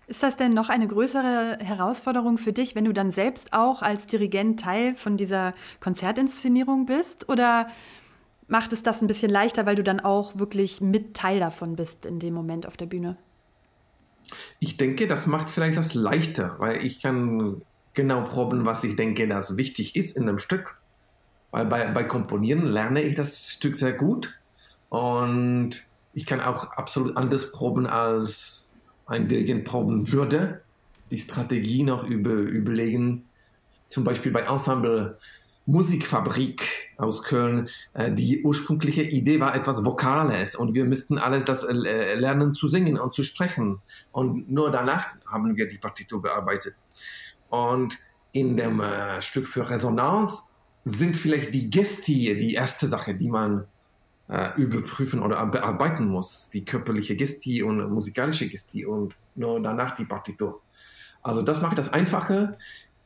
Ist 0.08 0.24
das 0.24 0.36
denn 0.36 0.54
noch 0.54 0.70
eine 0.70 0.88
größere 0.88 1.60
Herausforderung 1.60 2.40
für 2.40 2.54
dich, 2.54 2.74
wenn 2.74 2.86
du 2.86 2.94
dann 2.94 3.12
selbst 3.12 3.54
auch 3.54 3.84
als 3.84 4.08
Dirigent 4.08 4.60
Teil 4.60 4.96
von 4.96 5.16
dieser 5.16 5.54
Konzertinszenierung 5.82 6.88
bist? 6.88 7.30
Oder 7.30 7.68
macht 8.48 8.74
es 8.74 8.82
das 8.82 9.04
ein 9.04 9.08
bisschen 9.08 9.30
leichter, 9.30 9.68
weil 9.68 9.76
du 9.76 9.84
dann 9.84 10.00
auch 10.00 10.40
wirklich 10.40 10.82
mit 10.82 11.16
Teil 11.16 11.40
davon 11.40 11.76
bist 11.76 12.08
in 12.08 12.18
dem 12.18 12.34
Moment 12.34 12.68
auf 12.68 12.78
der 12.78 12.88
Bühne? 12.88 13.16
Ich 14.60 14.78
denke, 14.78 15.08
das 15.08 15.28
macht 15.28 15.50
vielleicht 15.50 15.78
das 15.78 15.94
leichter, 15.94 16.56
weil 16.60 16.86
ich 16.86 17.02
kann 17.02 17.62
genau 17.94 18.24
proben, 18.24 18.66
was 18.66 18.84
ich 18.84 18.96
denke, 18.96 19.28
das 19.28 19.58
wichtig 19.58 19.96
ist 19.96 20.18
in 20.18 20.24
einem 20.24 20.40
Stück. 20.40 20.78
Weil 21.52 21.66
bei, 21.66 21.92
bei 21.92 22.04
Komponieren 22.04 22.64
lerne 22.64 23.02
ich 23.02 23.16
das 23.16 23.50
Stück 23.50 23.76
sehr 23.76 23.94
gut 23.94 24.38
und 24.90 25.88
ich 26.14 26.26
kann 26.26 26.42
auch 26.42 26.72
absolut 26.72 27.18
anders 27.18 27.52
proben, 27.52 27.88
als 27.88 28.74
ein 29.06 29.28
Dirigent 29.28 29.66
proben 29.66 30.12
würde. 30.12 30.62
Die 31.12 31.18
Strategie 31.18 31.84
noch 31.84 32.04
über, 32.04 32.32
überlegen, 32.32 33.26
zum 33.88 34.04
Beispiel 34.04 34.32
bei 34.32 34.42
Ensemble 34.42 35.18
Musikfabrik 35.66 36.92
aus 36.98 37.24
Köln. 37.24 37.70
Äh, 37.94 38.12
die 38.12 38.44
ursprüngliche 38.44 39.04
Idee 39.04 39.40
war 39.40 39.56
etwas 39.56 39.84
Vokales 39.84 40.56
und 40.56 40.74
wir 40.74 40.86
müssten 40.86 41.18
alles 41.18 41.44
das 41.44 41.64
äh, 41.64 42.16
lernen 42.16 42.54
zu 42.54 42.68
singen 42.68 43.00
und 43.00 43.14
zu 43.14 43.24
sprechen. 43.24 43.82
Und 44.12 44.52
nur 44.52 44.72
danach 44.72 45.16
haben 45.26 45.56
wir 45.56 45.68
die 45.68 45.78
Partitur 45.78 46.22
bearbeitet. 46.22 46.76
Und 47.50 47.98
in 48.32 48.58
dem 48.58 48.80
äh, 48.80 49.22
Stück 49.22 49.48
für 49.48 49.70
Resonanz 49.70 50.54
sind 50.84 51.18
vielleicht 51.18 51.54
die 51.54 51.70
Gesti 51.70 52.38
die 52.38 52.54
erste 52.54 52.88
Sache, 52.88 53.16
die 53.16 53.28
man 53.28 53.66
überprüfen 54.58 55.22
oder 55.22 55.46
bearbeiten 55.46 56.08
muss. 56.08 56.50
Die 56.50 56.66
körperliche 56.66 57.16
Gesti 57.16 57.62
und 57.62 57.92
musikalische 57.92 58.50
Gesti 58.50 58.84
und 58.84 59.14
nur 59.36 59.62
danach 59.62 59.94
die 59.94 60.06
Partitur. 60.06 60.62
Also 61.26 61.42
das 61.42 61.62
macht 61.62 61.78
das 61.80 61.92
einfacher. 61.92 62.56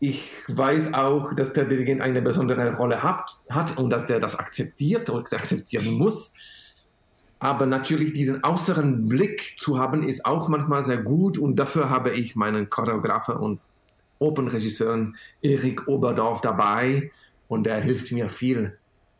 Ich 0.02 0.32
weiß 0.48 0.94
auch, 0.94 1.34
dass 1.34 1.52
der 1.52 1.66
Dirigent 1.66 2.02
eine 2.02 2.22
besondere 2.22 2.76
Rolle 2.76 3.04
hat, 3.04 3.40
hat 3.50 3.78
und 3.78 3.90
dass 3.90 4.08
der 4.08 4.20
das 4.20 4.38
akzeptiert 4.38 5.10
und 5.10 5.34
akzeptieren 5.34 5.94
muss. 5.94 6.36
Aber 7.40 7.66
natürlich 7.66 8.14
diesen 8.14 8.44
äußeren 8.44 9.08
Blick 9.08 9.58
zu 9.58 9.78
haben, 9.78 10.04
ist 10.04 10.26
auch 10.26 10.48
manchmal 10.48 10.86
sehr 10.86 10.98
gut. 10.98 11.38
Und 11.38 11.58
dafür 11.58 11.90
habe 11.90 12.12
ich 12.12 12.36
meinen 12.36 12.70
Choreografer 12.70 13.42
und 13.42 13.60
Opernregisseur 14.20 15.14
Erik 15.42 15.88
Oberdorf 15.88 16.42
dabei. 16.42 17.12
Und 17.48 17.68
er 17.68 17.82
hilft 17.82 18.12
mir 18.12 18.30
viel, 18.30 18.78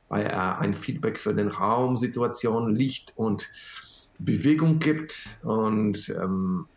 weil 0.08 0.28
er 0.28 0.60
ein 0.60 0.76
Feedback 0.76 1.20
für 1.20 1.34
den 1.34 1.48
Raum, 1.50 1.98
Situation, 1.98 2.76
Licht 2.76 3.14
und 3.18 3.50
Bewegung 4.18 4.80
gibt. 4.80 5.40
Und 5.44 6.10
ähm, 6.10 6.68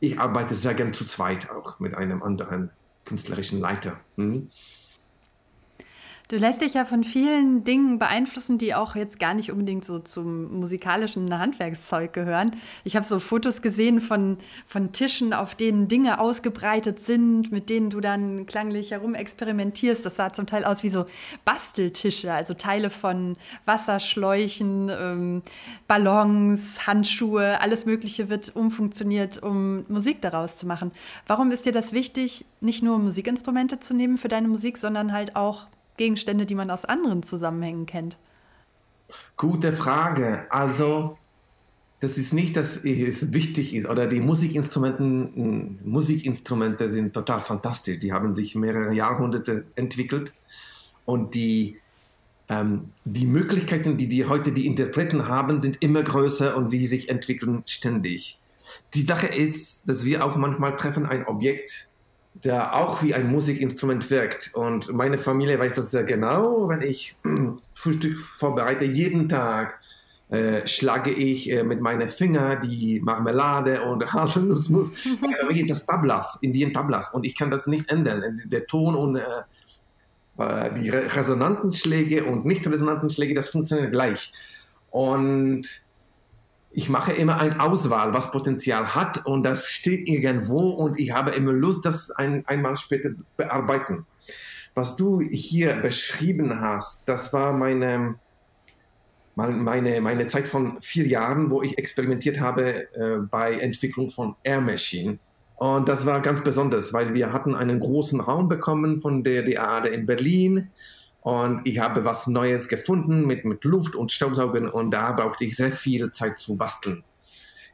ich 0.00 0.20
arbeite 0.20 0.54
sehr 0.54 0.74
gern 0.74 0.92
zu 0.92 1.04
zweit 1.04 1.50
auch 1.50 1.80
mit 1.80 1.94
einem 1.94 2.22
anderen 2.22 2.70
künstlerischen 3.06 3.60
Leiter. 3.60 3.98
Mhm. 4.16 4.50
Du 6.28 6.38
lässt 6.38 6.60
dich 6.60 6.74
ja 6.74 6.84
von 6.84 7.04
vielen 7.04 7.62
Dingen 7.62 8.00
beeinflussen, 8.00 8.58
die 8.58 8.74
auch 8.74 8.96
jetzt 8.96 9.20
gar 9.20 9.32
nicht 9.32 9.52
unbedingt 9.52 9.84
so 9.84 10.00
zum 10.00 10.58
musikalischen 10.58 11.38
Handwerkszeug 11.38 12.12
gehören. 12.12 12.56
Ich 12.82 12.96
habe 12.96 13.06
so 13.06 13.20
Fotos 13.20 13.62
gesehen 13.62 14.00
von, 14.00 14.36
von 14.66 14.90
Tischen, 14.90 15.32
auf 15.32 15.54
denen 15.54 15.86
Dinge 15.86 16.18
ausgebreitet 16.18 16.98
sind, 16.98 17.52
mit 17.52 17.70
denen 17.70 17.90
du 17.90 18.00
dann 18.00 18.44
klanglich 18.46 18.90
herum 18.90 19.14
experimentierst. 19.14 20.04
Das 20.04 20.16
sah 20.16 20.32
zum 20.32 20.48
Teil 20.48 20.64
aus 20.64 20.82
wie 20.82 20.88
so 20.88 21.06
Basteltische, 21.44 22.32
also 22.32 22.54
Teile 22.54 22.90
von 22.90 23.36
Wasserschläuchen, 23.64 24.90
ähm, 24.90 25.42
Ballons, 25.86 26.88
Handschuhe, 26.88 27.60
alles 27.60 27.86
Mögliche 27.86 28.28
wird 28.28 28.56
umfunktioniert, 28.56 29.44
um 29.44 29.84
Musik 29.86 30.22
daraus 30.22 30.56
zu 30.56 30.66
machen. 30.66 30.90
Warum 31.28 31.52
ist 31.52 31.66
dir 31.66 31.72
das 31.72 31.92
wichtig, 31.92 32.46
nicht 32.60 32.82
nur 32.82 32.98
Musikinstrumente 32.98 33.78
zu 33.78 33.94
nehmen 33.94 34.18
für 34.18 34.26
deine 34.26 34.48
Musik, 34.48 34.76
sondern 34.76 35.12
halt 35.12 35.36
auch 35.36 35.66
Gegenstände, 35.96 36.46
die 36.46 36.54
man 36.54 36.70
aus 36.70 36.84
anderen 36.84 37.22
Zusammenhängen 37.22 37.86
kennt? 37.86 38.18
Gute 39.36 39.72
Frage. 39.72 40.46
Also, 40.50 41.18
das 42.00 42.18
ist 42.18 42.32
nicht, 42.32 42.56
dass 42.56 42.84
es 42.84 43.32
wichtig 43.32 43.74
ist 43.74 43.88
oder 43.88 44.06
die 44.06 44.20
Musikinstrumenten, 44.20 45.78
Musikinstrumente 45.84 46.90
sind 46.90 47.14
total 47.14 47.40
fantastisch. 47.40 47.98
Die 48.00 48.12
haben 48.12 48.34
sich 48.34 48.54
mehrere 48.54 48.92
Jahrhunderte 48.92 49.64
entwickelt 49.76 50.32
und 51.04 51.34
die, 51.34 51.78
ähm, 52.48 52.90
die 53.04 53.26
Möglichkeiten, 53.26 53.96
die, 53.96 54.08
die 54.08 54.26
heute 54.26 54.52
die 54.52 54.66
Interpreten 54.66 55.28
haben, 55.28 55.60
sind 55.60 55.82
immer 55.82 56.02
größer 56.02 56.56
und 56.56 56.72
die 56.72 56.86
sich 56.86 57.08
entwickeln 57.08 57.62
ständig. 57.66 58.38
Die 58.94 59.02
Sache 59.02 59.28
ist, 59.28 59.88
dass 59.88 60.04
wir 60.04 60.24
auch 60.24 60.36
manchmal 60.36 60.76
treffen 60.76 61.06
ein 61.06 61.26
Objekt 61.26 61.88
der 62.44 62.76
auch 62.76 63.02
wie 63.02 63.14
ein 63.14 63.30
Musikinstrument 63.30 64.10
wirkt. 64.10 64.54
Und 64.54 64.92
meine 64.92 65.18
Familie 65.18 65.58
weiß 65.58 65.76
das 65.76 65.90
sehr 65.90 66.04
genau. 66.04 66.68
Wenn 66.68 66.82
ich 66.82 67.16
Frühstück 67.74 68.18
vorbereite, 68.18 68.84
jeden 68.84 69.28
Tag 69.28 69.80
äh, 70.28 70.66
schlage 70.66 71.12
ich 71.12 71.50
äh, 71.50 71.62
mit 71.62 71.80
meinen 71.80 72.08
Fingern 72.08 72.60
die 72.60 73.00
Marmelade 73.00 73.82
und 73.82 74.12
Haselnussmus. 74.12 74.96
Wie 75.48 75.60
ist 75.60 75.70
das 75.70 75.86
Tablas, 75.86 76.38
Indien 76.42 76.72
Tablas. 76.72 77.14
Und 77.14 77.24
ich 77.24 77.36
kann 77.36 77.50
das 77.50 77.66
nicht 77.66 77.88
ändern. 77.90 78.40
Der 78.46 78.66
Ton 78.66 78.94
und 78.96 79.16
äh, 79.16 79.22
äh 80.38 80.74
die 80.74 80.90
Resonantenschläge 80.90 82.24
und 82.24 82.44
Nicht-Resonantenschläge, 82.44 83.34
das 83.34 83.50
funktioniert 83.50 83.92
gleich. 83.92 84.32
Und 84.90 85.85
ich 86.76 86.90
mache 86.90 87.12
immer 87.12 87.40
eine 87.40 87.58
Auswahl, 87.58 88.12
was 88.12 88.30
Potenzial 88.30 88.94
hat 88.94 89.24
und 89.24 89.44
das 89.44 89.70
steht 89.70 90.06
irgendwo 90.06 90.58
und 90.58 91.00
ich 91.00 91.10
habe 91.10 91.30
immer 91.30 91.52
Lust, 91.52 91.86
das 91.86 92.10
ein, 92.10 92.46
einmal 92.46 92.76
später 92.76 93.12
bearbeiten. 93.38 94.04
Was 94.74 94.94
du 94.94 95.20
hier 95.20 95.76
beschrieben 95.76 96.60
hast, 96.60 97.08
das 97.08 97.32
war 97.32 97.54
meine, 97.54 98.16
meine, 99.36 100.02
meine 100.02 100.26
Zeit 100.26 100.48
von 100.48 100.78
vier 100.82 101.06
Jahren, 101.06 101.50
wo 101.50 101.62
ich 101.62 101.78
experimentiert 101.78 102.40
habe 102.40 102.92
äh, 102.94 103.20
bei 103.20 103.54
Entwicklung 103.54 104.10
von 104.10 104.36
Air 104.42 104.60
Machine. 104.60 105.18
Und 105.54 105.88
das 105.88 106.04
war 106.04 106.20
ganz 106.20 106.44
besonders, 106.44 106.92
weil 106.92 107.14
wir 107.14 107.32
hatten 107.32 107.54
einen 107.54 107.80
großen 107.80 108.20
Raum 108.20 108.50
bekommen 108.50 109.00
von 109.00 109.24
der 109.24 109.44
DAAD 109.44 109.86
in 109.86 110.04
Berlin 110.04 110.68
und 111.26 111.62
ich 111.64 111.80
habe 111.80 112.04
was 112.04 112.28
Neues 112.28 112.68
gefunden 112.68 113.26
mit, 113.26 113.44
mit 113.44 113.64
Luft 113.64 113.96
und 113.96 114.12
Staubsaugen 114.12 114.68
und 114.68 114.92
da 114.92 115.10
brauchte 115.10 115.44
ich 115.44 115.56
sehr 115.56 115.72
viel 115.72 116.12
Zeit 116.12 116.38
zu 116.38 116.54
basteln. 116.54 117.02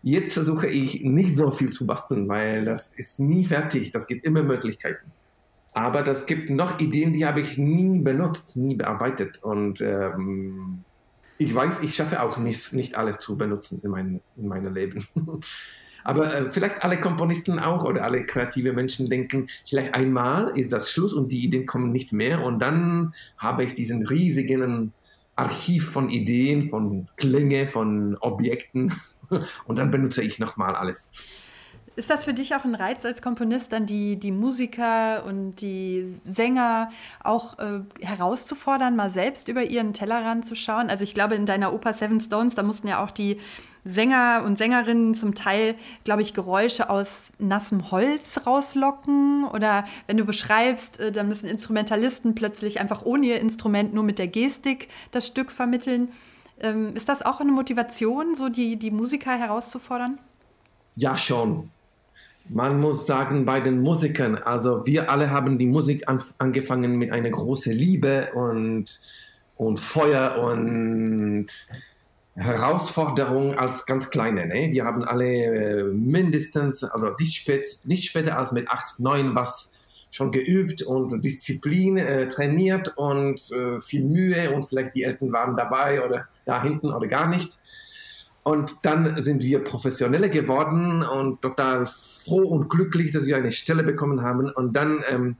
Jetzt 0.02 0.32
versuche 0.32 0.68
ich 0.68 1.02
nicht 1.02 1.36
so 1.36 1.50
viel 1.50 1.68
zu 1.68 1.86
basteln, 1.86 2.26
weil 2.30 2.64
das 2.64 2.94
ist 2.94 3.20
nie 3.20 3.44
fertig. 3.44 3.92
Das 3.92 4.06
gibt 4.06 4.24
immer 4.24 4.42
Möglichkeiten. 4.42 5.12
Aber 5.74 6.00
das 6.00 6.24
gibt 6.24 6.48
noch 6.48 6.80
Ideen, 6.80 7.12
die 7.12 7.26
habe 7.26 7.42
ich 7.42 7.58
nie 7.58 8.00
benutzt, 8.00 8.56
nie 8.56 8.74
bearbeitet. 8.74 9.42
Und 9.42 9.82
ähm, 9.82 10.82
ich 11.36 11.54
weiß, 11.54 11.82
ich 11.82 11.94
schaffe 11.94 12.22
auch 12.22 12.38
nicht, 12.38 12.72
nicht 12.72 12.94
alles 12.94 13.18
zu 13.18 13.36
benutzen 13.36 13.82
in, 13.84 13.90
mein, 13.90 14.20
in 14.38 14.48
meinem 14.48 14.72
Leben. 14.72 15.06
Aber 16.04 16.34
äh, 16.34 16.50
vielleicht 16.50 16.82
alle 16.82 17.00
Komponisten 17.00 17.58
auch 17.58 17.84
oder 17.84 18.04
alle 18.04 18.24
kreative 18.24 18.72
Menschen 18.72 19.08
denken, 19.08 19.48
vielleicht 19.68 19.94
einmal 19.94 20.56
ist 20.56 20.72
das 20.72 20.90
Schluss 20.90 21.12
und 21.12 21.32
die 21.32 21.44
Ideen 21.44 21.66
kommen 21.66 21.92
nicht 21.92 22.12
mehr 22.12 22.42
und 22.42 22.58
dann 22.60 23.14
habe 23.38 23.64
ich 23.64 23.74
diesen 23.74 24.06
riesigen 24.06 24.92
Archiv 25.36 25.90
von 25.90 26.10
Ideen, 26.10 26.68
von 26.68 27.08
Klänge, 27.16 27.66
von 27.66 28.16
Objekten 28.20 28.92
und 29.66 29.78
dann 29.78 29.90
benutze 29.90 30.22
ich 30.22 30.38
nochmal 30.38 30.74
alles. 30.74 31.12
Ist 31.94 32.08
das 32.08 32.24
für 32.24 32.32
dich 32.32 32.54
auch 32.54 32.64
ein 32.64 32.74
Reiz 32.74 33.04
als 33.04 33.20
Komponist, 33.20 33.72
dann 33.72 33.84
die, 33.84 34.16
die 34.18 34.32
Musiker 34.32 35.24
und 35.26 35.56
die 35.56 36.06
Sänger 36.24 36.90
auch 37.22 37.58
äh, 37.58 37.80
herauszufordern, 38.00 38.96
mal 38.96 39.10
selbst 39.10 39.48
über 39.48 39.62
ihren 39.62 39.92
Tellerrand 39.92 40.46
zu 40.46 40.54
schauen? 40.54 40.88
Also 40.88 41.04
ich 41.04 41.12
glaube, 41.12 41.34
in 41.34 41.44
deiner 41.44 41.74
Oper 41.74 41.92
Seven 41.92 42.18
Stones, 42.18 42.54
da 42.54 42.62
mussten 42.62 42.88
ja 42.88 43.04
auch 43.04 43.10
die 43.10 43.38
Sänger 43.84 44.44
und 44.46 44.58
Sängerinnen 44.58 45.14
zum 45.14 45.34
Teil, 45.34 45.74
glaube 46.04 46.22
ich, 46.22 46.34
Geräusche 46.34 46.88
aus 46.88 47.32
nassem 47.38 47.90
Holz 47.90 48.46
rauslocken. 48.46 49.44
Oder 49.44 49.84
wenn 50.06 50.16
du 50.16 50.24
beschreibst, 50.24 51.00
äh, 51.00 51.12
dann 51.12 51.28
müssen 51.28 51.48
Instrumentalisten 51.48 52.34
plötzlich 52.34 52.80
einfach 52.80 53.04
ohne 53.04 53.26
ihr 53.26 53.40
Instrument 53.40 53.92
nur 53.92 54.04
mit 54.04 54.18
der 54.18 54.28
Gestik 54.28 54.88
das 55.10 55.26
Stück 55.26 55.50
vermitteln. 55.50 56.08
Ähm, 56.60 56.94
ist 56.94 57.08
das 57.08 57.22
auch 57.22 57.40
eine 57.40 57.52
Motivation, 57.52 58.36
so 58.36 58.48
die, 58.48 58.76
die 58.76 58.90
Musiker 58.90 59.36
herauszufordern? 59.36 60.18
Ja, 60.94 61.16
schon. 61.16 61.70
Man 62.48 62.80
muss 62.80 63.06
sagen, 63.06 63.44
bei 63.44 63.60
den 63.60 63.80
Musikern, 63.80 64.36
also 64.36 64.84
wir 64.84 65.10
alle 65.10 65.30
haben 65.30 65.58
die 65.58 65.66
Musik 65.66 66.08
an, 66.08 66.22
angefangen 66.38 66.96
mit 66.96 67.10
einer 67.10 67.30
großen 67.30 67.72
Liebe 67.72 68.30
und, 68.34 69.00
und 69.56 69.80
Feuer 69.80 70.38
und 70.38 71.46
Herausforderung 72.34 73.56
als 73.56 73.84
ganz 73.84 74.10
kleine. 74.10 74.46
Ne? 74.46 74.72
Wir 74.72 74.84
haben 74.84 75.04
alle 75.04 75.26
äh, 75.26 75.84
mindestens, 75.84 76.82
also 76.82 77.10
nicht, 77.18 77.34
spät, 77.34 77.66
nicht 77.84 78.04
später 78.04 78.38
als 78.38 78.52
mit 78.52 78.68
8, 78.68 79.00
9 79.00 79.34
was 79.34 79.78
schon 80.10 80.30
geübt 80.30 80.82
und 80.82 81.24
Disziplin 81.24 81.96
äh, 81.96 82.28
trainiert 82.28 82.96
und 82.96 83.50
äh, 83.52 83.80
viel 83.80 84.04
Mühe 84.04 84.50
und 84.50 84.64
vielleicht 84.64 84.94
die 84.94 85.04
Eltern 85.04 85.32
waren 85.32 85.56
dabei 85.56 86.04
oder 86.04 86.28
da 86.44 86.62
hinten 86.62 86.92
oder 86.92 87.06
gar 87.06 87.28
nicht. 87.28 87.60
Und 88.42 88.84
dann 88.84 89.22
sind 89.22 89.42
wir 89.42 89.62
professionelle 89.62 90.28
geworden 90.28 91.02
und 91.02 91.40
total 91.42 91.86
froh 91.86 92.42
und 92.42 92.68
glücklich, 92.68 93.12
dass 93.12 93.26
wir 93.26 93.36
eine 93.36 93.52
Stelle 93.52 93.84
bekommen 93.84 94.22
haben. 94.22 94.50
Und 94.50 94.74
dann 94.74 95.04
ähm, 95.08 95.36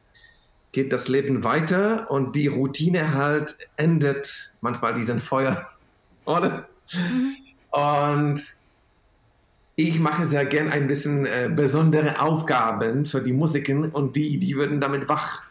geht 0.70 0.92
das 0.92 1.08
Leben 1.08 1.42
weiter 1.42 2.11
und 2.11 2.37
die 2.37 2.46
Routine 2.46 3.14
halt 3.14 3.56
endet 3.76 4.54
manchmal 4.61 4.94
diesen 4.94 5.20
Feuer, 5.20 5.68
oder? 6.25 6.68
Und 7.70 8.56
ich 9.74 9.98
mache 9.98 10.26
sehr 10.26 10.44
gern 10.44 10.68
ein 10.68 10.86
bisschen 10.86 11.24
äh, 11.24 11.50
besondere 11.54 12.20
Aufgaben 12.20 13.04
für 13.04 13.22
die 13.22 13.32
Musiken 13.32 13.90
und 13.90 14.16
die, 14.16 14.38
die 14.38 14.54
würden 14.54 14.80
damit 14.80 15.08
wach, 15.08 15.42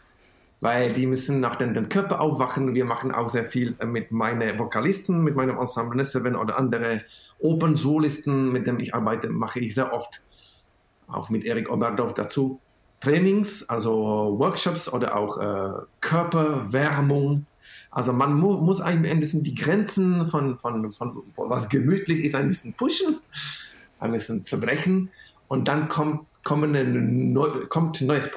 weil 0.60 0.92
die 0.92 1.06
müssen 1.06 1.40
nach 1.40 1.56
den, 1.56 1.74
den 1.74 1.88
Körper 1.88 2.20
aufwachen. 2.20 2.74
Wir 2.74 2.84
machen 2.84 3.12
auch 3.12 3.28
sehr 3.28 3.44
viel 3.44 3.74
äh, 3.80 3.86
mit 3.86 4.12
meinen 4.12 4.58
Vokalisten, 4.60 5.24
mit 5.24 5.34
meinem 5.34 5.58
Ensemble 5.58 6.04
Seven 6.04 6.36
oder 6.36 6.56
andere 6.56 6.98
Open-Solisten, 7.40 8.52
mit 8.52 8.68
denen 8.68 8.78
ich 8.78 8.94
arbeite, 8.94 9.28
mache 9.28 9.58
ich 9.58 9.74
sehr 9.74 9.92
oft, 9.92 10.22
auch 11.08 11.28
mit 11.28 11.44
Erik 11.44 11.68
Oberdorf 11.68 12.14
dazu, 12.14 12.60
Trainings, 13.00 13.68
also 13.68 14.36
Workshops 14.38 14.90
oder 14.92 15.16
auch 15.16 15.38
äh, 15.38 15.82
Körperwärmung. 16.00 17.46
Also 17.92 18.12
man 18.12 18.34
mu 18.34 18.56
muss 18.56 18.80
ein, 18.80 19.06
ein 19.06 19.20
bisschen 19.20 19.44
die 19.44 19.54
Grenzen 19.54 20.26
von, 20.26 20.58
von, 20.58 20.90
von 20.90 21.22
was 21.36 21.68
gemütlich 21.68 22.24
ist, 22.24 22.34
ein 22.34 22.48
bisschen 22.48 22.72
pushen 22.74 23.20
ein 24.02 24.12
bisschen 24.12 24.42
zerbrechen 24.42 25.10
und 25.48 25.68
dann 25.68 25.88
kommt, 25.88 26.26
kommen 26.44 27.32
neu, 27.32 27.66
kommt 27.68 28.00
neues 28.00 28.30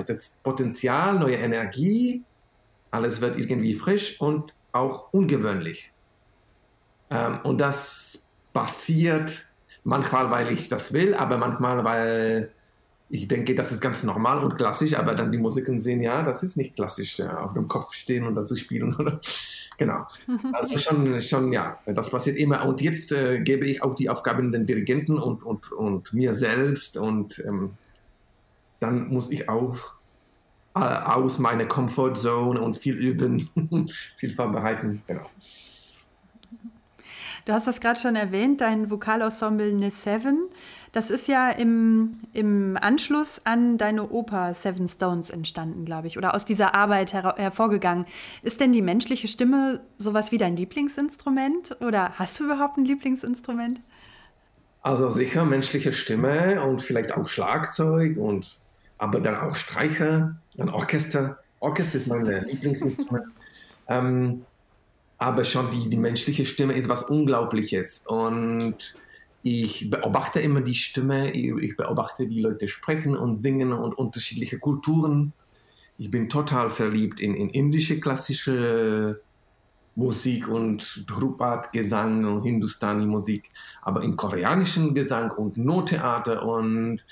Potenzial, 0.44 1.18
neue 1.18 1.36
Energie, 1.36 2.24
alles 2.92 3.20
wird 3.20 3.38
irgendwie 3.38 3.74
frisch 3.74 4.22
und 4.22 4.54
auch 4.72 5.12
ungewöhnlich. 5.12 5.92
Ähm, 7.10 7.40
und 7.44 7.58
das 7.58 8.32
passiert 8.54 9.50
manchmal, 9.84 10.30
weil 10.30 10.52
ich 10.52 10.70
das 10.70 10.94
will, 10.94 11.16
aber 11.16 11.38
manchmal, 11.38 11.84
weil 11.84 12.52
ich 13.10 13.28
denke, 13.28 13.54
das 13.54 13.72
ist 13.72 13.82
ganz 13.82 14.04
normal 14.04 14.44
und 14.44 14.56
klassisch, 14.56 14.96
aber 14.96 15.14
dann 15.14 15.32
die 15.32 15.38
Musiken 15.38 15.80
sehen, 15.80 16.02
ja, 16.02 16.24
das 16.24 16.42
ist 16.42 16.58
nicht 16.58 16.76
klassisch, 16.76 17.20
ja, 17.20 17.38
auf 17.38 17.54
dem 17.54 17.68
Kopf 17.68 17.94
stehen 17.94 18.26
und 18.26 18.36
dazu 18.36 18.56
spielen. 18.56 18.96
Oder? 19.00 19.22
Genau. 19.78 20.08
Also 20.54 20.78
schon, 20.78 21.22
schon, 21.22 21.54
ja, 21.54 21.80
das 21.86 22.10
passiert 22.10 22.38
immer. 22.38 22.66
Und 22.66 22.82
jetzt 22.82 23.12
äh, 23.12 23.42
gebe 23.42 23.68
ich 23.68 23.84
auch 23.84 23.94
die 23.94 24.10
Aufgaben 24.10 24.52
den 24.52 24.66
Dirigenten 24.66 25.20
und, 25.20 25.44
und, 25.44 25.72
und 25.72 26.14
mir 26.14 26.34
selbst 26.34 26.98
und 26.98 27.44
ähm, 27.46 27.74
dann 28.80 29.10
muss 29.10 29.32
ich 29.32 29.50
auch 29.50 29.94
äh, 30.76 30.80
aus 30.80 31.40
meiner 31.40 31.66
Comfortzone 31.66 32.60
und 32.60 32.78
viel 32.78 32.96
üben, 32.96 33.90
viel 34.18 34.32
vorbereiten. 34.32 35.04
Genau. 35.08 35.30
Du 37.46 37.54
hast 37.54 37.68
das 37.68 37.80
gerade 37.80 38.00
schon 38.00 38.16
erwähnt, 38.16 38.62
dein 38.62 38.90
Vokalensemble 38.90 39.72
Ne 39.72 39.92
Seven. 39.92 40.50
Das 40.96 41.10
ist 41.10 41.28
ja 41.28 41.50
im, 41.50 42.14
im 42.32 42.78
Anschluss 42.80 43.42
an 43.44 43.78
deine 43.78 44.12
Oper 44.12 44.54
Seven 44.54 44.88
Stones 44.88 45.30
entstanden, 45.30 45.84
glaube 45.84 46.08
ich, 46.08 46.18
oder 46.18 46.34
aus 46.34 46.46
dieser 46.46 46.74
Arbeit 46.74 47.12
her 47.12 47.36
hervorgegangen. 47.36 48.06
Ist 48.44 48.62
denn 48.62 48.72
die 48.72 48.82
menschliche 48.82 49.28
Stimme 49.28 49.82
sowas 49.98 50.32
wie 50.32 50.38
dein 50.38 50.56
Lieblingsinstrument 50.56 51.76
oder 51.82 52.14
hast 52.18 52.40
du 52.40 52.46
überhaupt 52.46 52.78
ein 52.78 52.86
Lieblingsinstrument? 52.86 53.82
Also 54.84 55.10
sicher 55.10 55.44
menschliche 55.44 55.92
Stimme 55.92 56.64
und 56.64 56.82
vielleicht 56.82 57.14
auch 57.14 57.28
Schlagzeug 57.28 58.16
und 58.16 58.48
aber 58.98 59.20
dann 59.20 59.36
auch 59.36 59.56
Streicher, 59.56 60.38
dann 60.56 60.70
Orchester. 60.70 61.40
Orchester 61.60 61.98
ist 61.98 62.08
mein 62.08 62.26
Lieblingsinstrument. 62.26 63.26
ähm, 63.90 64.46
aber 65.18 65.44
schon 65.44 65.70
die, 65.72 65.90
die 65.90 65.98
menschliche 65.98 66.46
Stimme 66.46 66.72
ist 66.72 66.88
was 66.88 67.04
Unglaubliches 67.04 68.08
und 68.08 68.96
ich 69.48 69.92
beobachte 69.92 70.40
immer 70.40 70.62
die 70.62 70.74
Stimme, 70.74 71.30
ich 71.30 71.78
beobachte 71.78 72.26
die 72.26 72.42
Leute 72.42 72.68
sprechen 72.68 73.16
und 73.16 73.36
singen 73.36 73.74
und 73.74 73.96
unterschiedliche 73.96 74.58
Kulturen. 74.58 75.34
Ich 76.00 76.10
bin 76.10 76.30
total 76.30 76.72
verliebt 76.72 77.20
in, 77.20 77.36
in 77.36 77.50
indische 77.50 78.00
klassische 78.00 79.22
Musik 79.94 80.48
und 80.48 81.06
Drupat 81.08 81.72
Gesang 81.72 82.26
und 82.26 82.42
Hindustani 82.42 83.06
Musik, 83.06 83.52
aber 83.84 84.02
in 84.02 84.16
koreanischen 84.16 84.96
Gesang 84.96 85.30
und 85.30 85.58
Notheater 85.58 86.44
und 86.44 87.06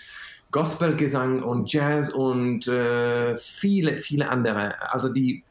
Gospelgesang 0.49 1.43
und 1.43 1.71
Jazz 1.71 2.09
und 2.09 2.67
äh, 2.67 3.37
viele, 3.37 3.99
viele 3.99 4.29
andere. 4.29 4.91
Also 4.91 5.09
die 5.13 5.43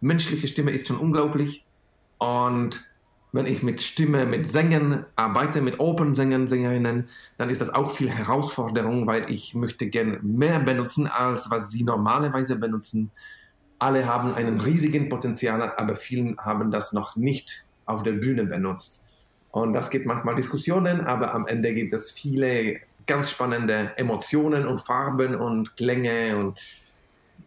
menschliche 0.00 0.48
Stimme 0.48 0.72
ist 0.72 0.88
schon 0.88 0.98
unglaublich 0.98 1.64
und 2.18 2.84
wenn 3.34 3.46
ich 3.46 3.64
mit 3.64 3.82
Stimme, 3.82 4.26
mit 4.26 4.46
Sängern 4.46 5.06
arbeite, 5.16 5.60
mit 5.60 5.80
Open-Sängern, 5.80 6.46
Sängerinnen, 6.46 7.08
dann 7.36 7.50
ist 7.50 7.60
das 7.60 7.74
auch 7.74 7.90
viel 7.90 8.08
Herausforderung, 8.08 9.08
weil 9.08 9.28
ich 9.28 9.56
möchte 9.56 9.88
gerne 9.88 10.20
mehr 10.22 10.60
benutzen, 10.60 11.08
als 11.08 11.50
was 11.50 11.72
sie 11.72 11.82
normalerweise 11.82 12.54
benutzen. 12.54 13.10
Alle 13.80 14.06
haben 14.06 14.34
einen 14.34 14.60
riesigen 14.60 15.08
Potenzial, 15.08 15.72
aber 15.76 15.96
vielen 15.96 16.38
haben 16.38 16.70
das 16.70 16.92
noch 16.92 17.16
nicht 17.16 17.66
auf 17.86 18.04
der 18.04 18.12
Bühne 18.12 18.44
benutzt. 18.44 19.04
Und 19.50 19.72
das 19.72 19.90
gibt 19.90 20.06
manchmal 20.06 20.36
Diskussionen, 20.36 21.00
aber 21.00 21.34
am 21.34 21.48
Ende 21.48 21.74
gibt 21.74 21.92
es 21.92 22.12
viele 22.12 22.76
ganz 23.04 23.32
spannende 23.32 23.90
Emotionen 23.96 24.64
und 24.64 24.80
Farben 24.80 25.34
und 25.34 25.76
Klänge 25.76 26.36
und 26.38 26.60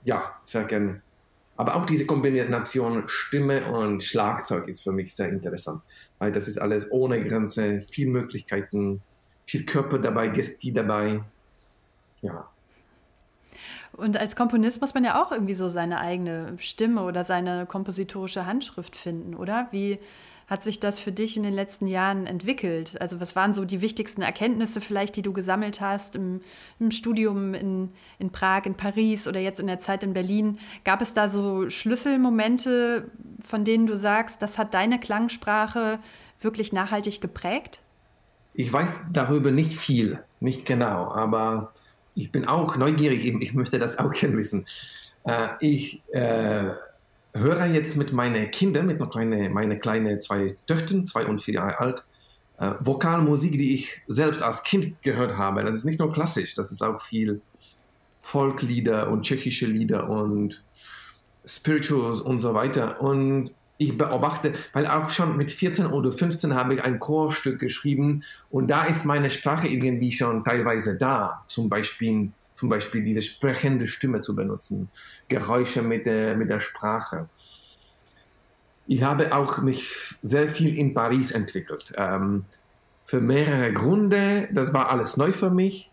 ja, 0.04 0.36
sehr 0.44 0.66
gerne 0.66 1.02
aber 1.58 1.76
auch 1.76 1.86
diese 1.86 2.06
Kombination 2.06 3.04
Stimme 3.08 3.72
und 3.72 4.04
Schlagzeug 4.04 4.68
ist 4.68 4.84
für 4.84 4.92
mich 4.92 5.16
sehr 5.16 5.30
interessant, 5.30 5.82
weil 6.20 6.32
das 6.32 6.48
ist 6.48 6.60
alles 6.60 6.92
ohne 6.92 7.22
Grenze, 7.22 7.82
viel 7.82 8.08
Möglichkeiten, 8.08 9.02
viel 9.46 9.66
Körper 9.66 9.98
dabei, 9.98 10.30
Gestie 10.30 10.72
dabei. 10.72 11.22
Ja. 12.22 12.48
Und 13.94 14.18
als 14.18 14.36
Komponist 14.36 14.82
muss 14.82 14.94
man 14.94 15.04
ja 15.04 15.22
auch 15.22 15.32
irgendwie 15.32 15.56
so 15.56 15.70
seine 15.70 16.00
eigene 16.00 16.54
Stimme 16.60 17.02
oder 17.02 17.24
seine 17.24 17.66
kompositorische 17.66 18.46
Handschrift 18.46 18.96
finden, 18.96 19.34
oder? 19.34 19.68
Wie, 19.72 19.98
hat 20.48 20.64
sich 20.64 20.80
das 20.80 21.02
für 21.02 21.12
dich 21.12 21.36
in 21.36 21.44
den 21.44 21.54
letzten 21.54 21.88
Jahren 21.88 22.26
entwickelt? 22.26 23.00
Also 23.02 23.20
was 23.20 23.36
waren 23.36 23.54
so 23.54 23.66
die 23.66 23.82
wichtigsten 23.82 24.22
Erkenntnisse 24.22 24.80
vielleicht, 24.80 25.18
die 25.18 25.22
du 25.22 25.34
gesammelt 25.34 25.82
hast 25.82 26.16
im, 26.16 26.40
im 26.80 26.92
Studium 26.92 27.54
in, 27.54 27.90
in 28.18 28.32
Prag, 28.32 28.66
in 28.66 28.76
Paris 28.76 29.28
oder 29.28 29.42
jetzt 29.42 29.60
in 29.60 29.68
der 29.68 29.80
Zeit 29.80 30.04
in 30.04 30.14
Berlin? 30.14 30.58
Gab 30.86 31.02
es 31.02 31.14
da 31.14 31.28
so 31.28 31.70
Schlüsselmomente, 31.70 33.12
von 33.44 33.66
denen 33.66 33.88
du 33.88 33.98
sagst, 33.98 34.42
das 34.42 34.58
hat 34.58 34.74
deine 34.74 35.02
Klangsprache 35.02 36.00
wirklich 36.40 36.72
nachhaltig 36.72 37.20
geprägt? 37.20 37.82
Ich 38.54 38.72
weiß 38.72 38.92
darüber 39.12 39.52
nicht 39.52 39.74
viel, 39.74 40.24
nicht 40.40 40.66
genau, 40.66 41.12
aber 41.12 41.74
ich 42.16 42.32
bin 42.32 42.48
auch 42.48 42.78
neugierig, 42.78 43.26
ich 43.26 43.54
möchte 43.54 43.80
das 43.80 44.00
auch 44.00 44.14
gerne 44.14 44.38
wissen. 44.38 44.66
Äh, 45.26 45.50
ich 45.60 46.02
äh, 46.14 46.72
höre 47.40 47.66
jetzt 47.66 47.96
mit 47.96 48.14
meinen 48.14 48.52
Kindern, 48.52 48.88
mit 48.88 49.00
meine, 49.00 49.50
meine 49.50 49.80
kleinen 49.80 50.20
zwei 50.20 50.58
Töchtern, 50.66 51.06
zwei 51.06 51.26
und 51.26 51.42
vier 51.42 51.56
Jahre 51.56 51.80
alt, 51.80 52.06
äh, 52.58 52.74
Vokalmusik, 52.80 53.54
die 53.54 53.74
ich 53.74 54.02
selbst 54.08 54.42
als 54.42 54.64
Kind 54.64 55.02
gehört 55.02 55.38
habe. 55.38 55.64
Das 55.64 55.76
ist 55.76 55.86
nicht 55.86 56.00
nur 56.00 56.12
klassisch, 56.12 56.54
das 56.56 56.72
ist 56.72 56.82
auch 56.82 57.02
viel 57.02 57.42
Folklieder 58.22 59.10
und 59.10 59.24
tschechische 59.24 59.68
Lieder 59.68 60.10
und 60.10 60.64
Spirituals 61.46 62.20
und 62.20 62.40
so 62.40 62.54
weiter. 62.54 63.02
Und 63.02 63.54
ich 63.78 63.98
beobachte, 63.98 64.54
weil 64.74 64.88
auch 64.88 65.10
schon 65.10 65.38
mit 65.38 65.52
14 65.52 65.86
oder 65.88 66.12
15 66.12 66.56
habe 66.56 66.76
ich 66.76 66.84
ein 66.84 67.00
Chorstück 67.00 67.60
geschrieben 67.60 68.24
und 68.50 68.70
da 68.70 68.86
ist 68.86 69.06
meine 69.06 69.30
Sprache 69.30 69.68
irgendwie 69.68 70.12
schon 70.12 70.44
teilweise 70.44 70.98
da. 70.98 71.46
Zum 71.48 71.70
Beispiel 71.70 72.32
zum 72.58 72.70
Beispiel 72.70 73.04
diese 73.04 73.22
sprechende 73.22 73.88
Stimme 73.88 74.22
zu 74.22 74.36
benutzen, 74.36 74.90
Geräusche 75.28 75.84
mit 75.84 76.08
der, 76.08 76.36
mit 76.36 76.50
der 76.50 76.60
Sprache. 76.60 77.30
Ich 78.88 79.04
habe 79.04 79.36
auch 79.36 79.60
mich 79.60 80.18
sehr 80.24 80.50
viel 80.50 80.76
in 80.76 80.94
Paris 80.94 81.32
entwickelt. 81.32 81.94
Ähm, 81.96 82.46
für 83.06 83.22
mehrere 83.22 83.72
Gründe. 83.72 84.50
Das 84.52 84.74
war 84.74 84.90
alles 84.90 85.18
neu 85.18 85.32
für 85.32 85.50
mich. 85.50 85.92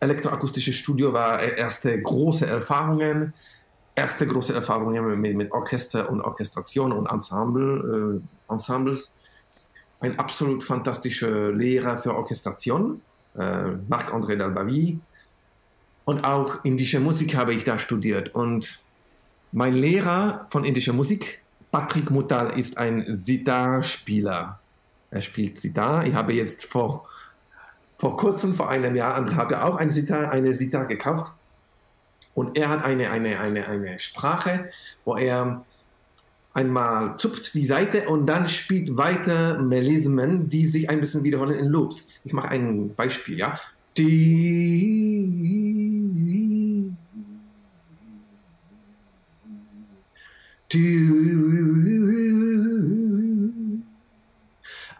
Elektroakustisches 0.00 0.76
Studio 0.76 1.12
war 1.12 1.40
erste 1.40 2.00
große 2.00 2.46
Erfahrungen. 2.46 3.32
Erste 3.94 4.26
große 4.26 4.54
Erfahrungen 4.54 5.20
mit, 5.20 5.36
mit 5.36 5.52
Orchester 5.52 6.10
und 6.10 6.20
Orchestration 6.20 6.92
und 6.92 7.06
Ensemble, 7.06 8.22
äh, 8.48 8.52
Ensembles. 8.52 9.18
Ein 10.00 10.18
absolut 10.18 10.62
fantastischer 10.62 11.52
Lehrer 11.52 11.96
für 11.96 12.14
Orchestration, 12.14 13.00
äh, 13.36 13.72
Marc-André 13.88 14.36
Dalbavie 14.36 15.00
und 16.04 16.24
auch 16.24 16.64
indische 16.64 17.00
Musik 17.00 17.34
habe 17.36 17.54
ich 17.54 17.64
da 17.64 17.78
studiert. 17.78 18.34
Und 18.34 18.80
mein 19.52 19.74
Lehrer 19.74 20.46
von 20.50 20.64
indischer 20.64 20.92
Musik, 20.92 21.42
Patrick 21.70 22.10
Mutal, 22.10 22.58
ist 22.58 22.78
ein 22.78 23.04
Sitar-Spieler. 23.08 24.58
Er 25.10 25.20
spielt 25.20 25.58
Sitar. 25.58 26.06
Ich 26.06 26.14
habe 26.14 26.32
jetzt 26.32 26.64
vor, 26.64 27.06
vor 27.98 28.16
kurzem, 28.16 28.54
vor 28.54 28.70
einem 28.70 28.96
Jahr, 28.96 29.24
habe 29.36 29.62
auch 29.62 29.76
ein 29.76 29.90
Sitar, 29.90 30.30
eine 30.30 30.54
Sitar 30.54 30.86
gekauft. 30.86 31.32
Und 32.34 32.56
er 32.56 32.70
hat 32.70 32.82
eine, 32.82 33.10
eine, 33.10 33.38
eine, 33.38 33.66
eine 33.66 33.98
Sprache, 33.98 34.70
wo 35.04 35.16
er 35.16 35.64
einmal 36.54 37.16
zupft 37.18 37.54
die 37.54 37.64
Seite 37.64 38.08
und 38.08 38.26
dann 38.26 38.46
spielt 38.48 38.96
weiter 38.96 39.58
Melismen, 39.58 40.48
die 40.48 40.66
sich 40.66 40.88
ein 40.90 41.00
bisschen 41.00 41.24
wiederholen 41.24 41.58
in 41.58 41.66
Loops. 41.66 42.20
Ich 42.24 42.32
mache 42.32 42.48
ein 42.48 42.94
Beispiel, 42.94 43.38
ja. 43.38 43.58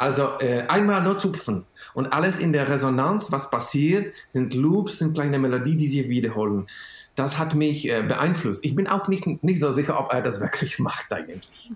Also 0.03 0.39
äh, 0.41 0.63
einmal 0.67 1.03
nur 1.03 1.19
zupfen 1.19 1.65
Und 1.95 2.13
alles 2.13 2.39
in 2.41 2.53
der 2.53 2.69
Resonanz, 2.69 3.31
was 3.31 3.51
passiert, 3.51 4.13
sind 4.29 4.53
Loops, 4.53 4.99
sind 4.99 5.15
kleine 5.15 5.39
Melodien, 5.39 5.79
die 5.79 5.87
sich 5.87 6.09
wiederholen. 6.09 6.67
Das 7.15 7.39
hat 7.39 7.55
mich 7.55 7.89
äh, 7.89 8.03
beeinflusst. 8.03 8.65
Ich 8.65 8.75
bin 8.75 8.89
auch 8.89 9.07
nicht, 9.07 9.27
nicht 9.45 9.61
so 9.61 9.71
sicher, 9.71 10.01
ob 10.01 10.13
er 10.13 10.21
das 10.21 10.41
wirklich 10.47 10.81
macht 10.81 11.13
eigentlich. 11.13 11.71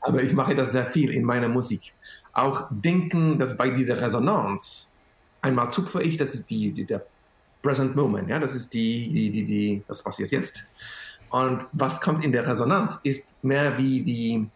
Aber 0.00 0.22
ich 0.22 0.32
mache 0.32 0.54
das 0.54 0.70
sehr 0.72 0.86
viel 0.86 1.10
in 1.10 1.24
meiner 1.24 1.48
Musik. 1.48 1.92
Auch 2.32 2.68
denken, 2.70 3.38
dass 3.38 3.56
bei 3.56 3.70
dieser 3.70 4.00
Resonanz, 4.00 4.90
einmal 5.40 5.72
zupfe 5.72 6.02
ich, 6.02 6.16
das 6.16 6.34
ist 6.34 6.50
die, 6.50 6.72
die 6.72 6.84
der 6.84 7.04
Present 7.62 7.96
Moment, 7.96 8.28
ja, 8.28 8.38
das 8.38 8.54
ist 8.54 8.74
die, 8.74 9.10
die, 9.10 9.30
die, 9.30 9.44
die, 9.44 9.82
das 9.88 10.02
passiert 10.02 10.30
jetzt. 10.30 10.66
Und 11.32 11.66
was 11.72 12.02
kommt 12.02 12.24
in 12.24 12.30
der 12.30 12.46
Resonanz, 12.46 13.00
ist 13.04 13.34
mehr 13.42 13.78
wie 13.78 14.02
die 14.02 14.48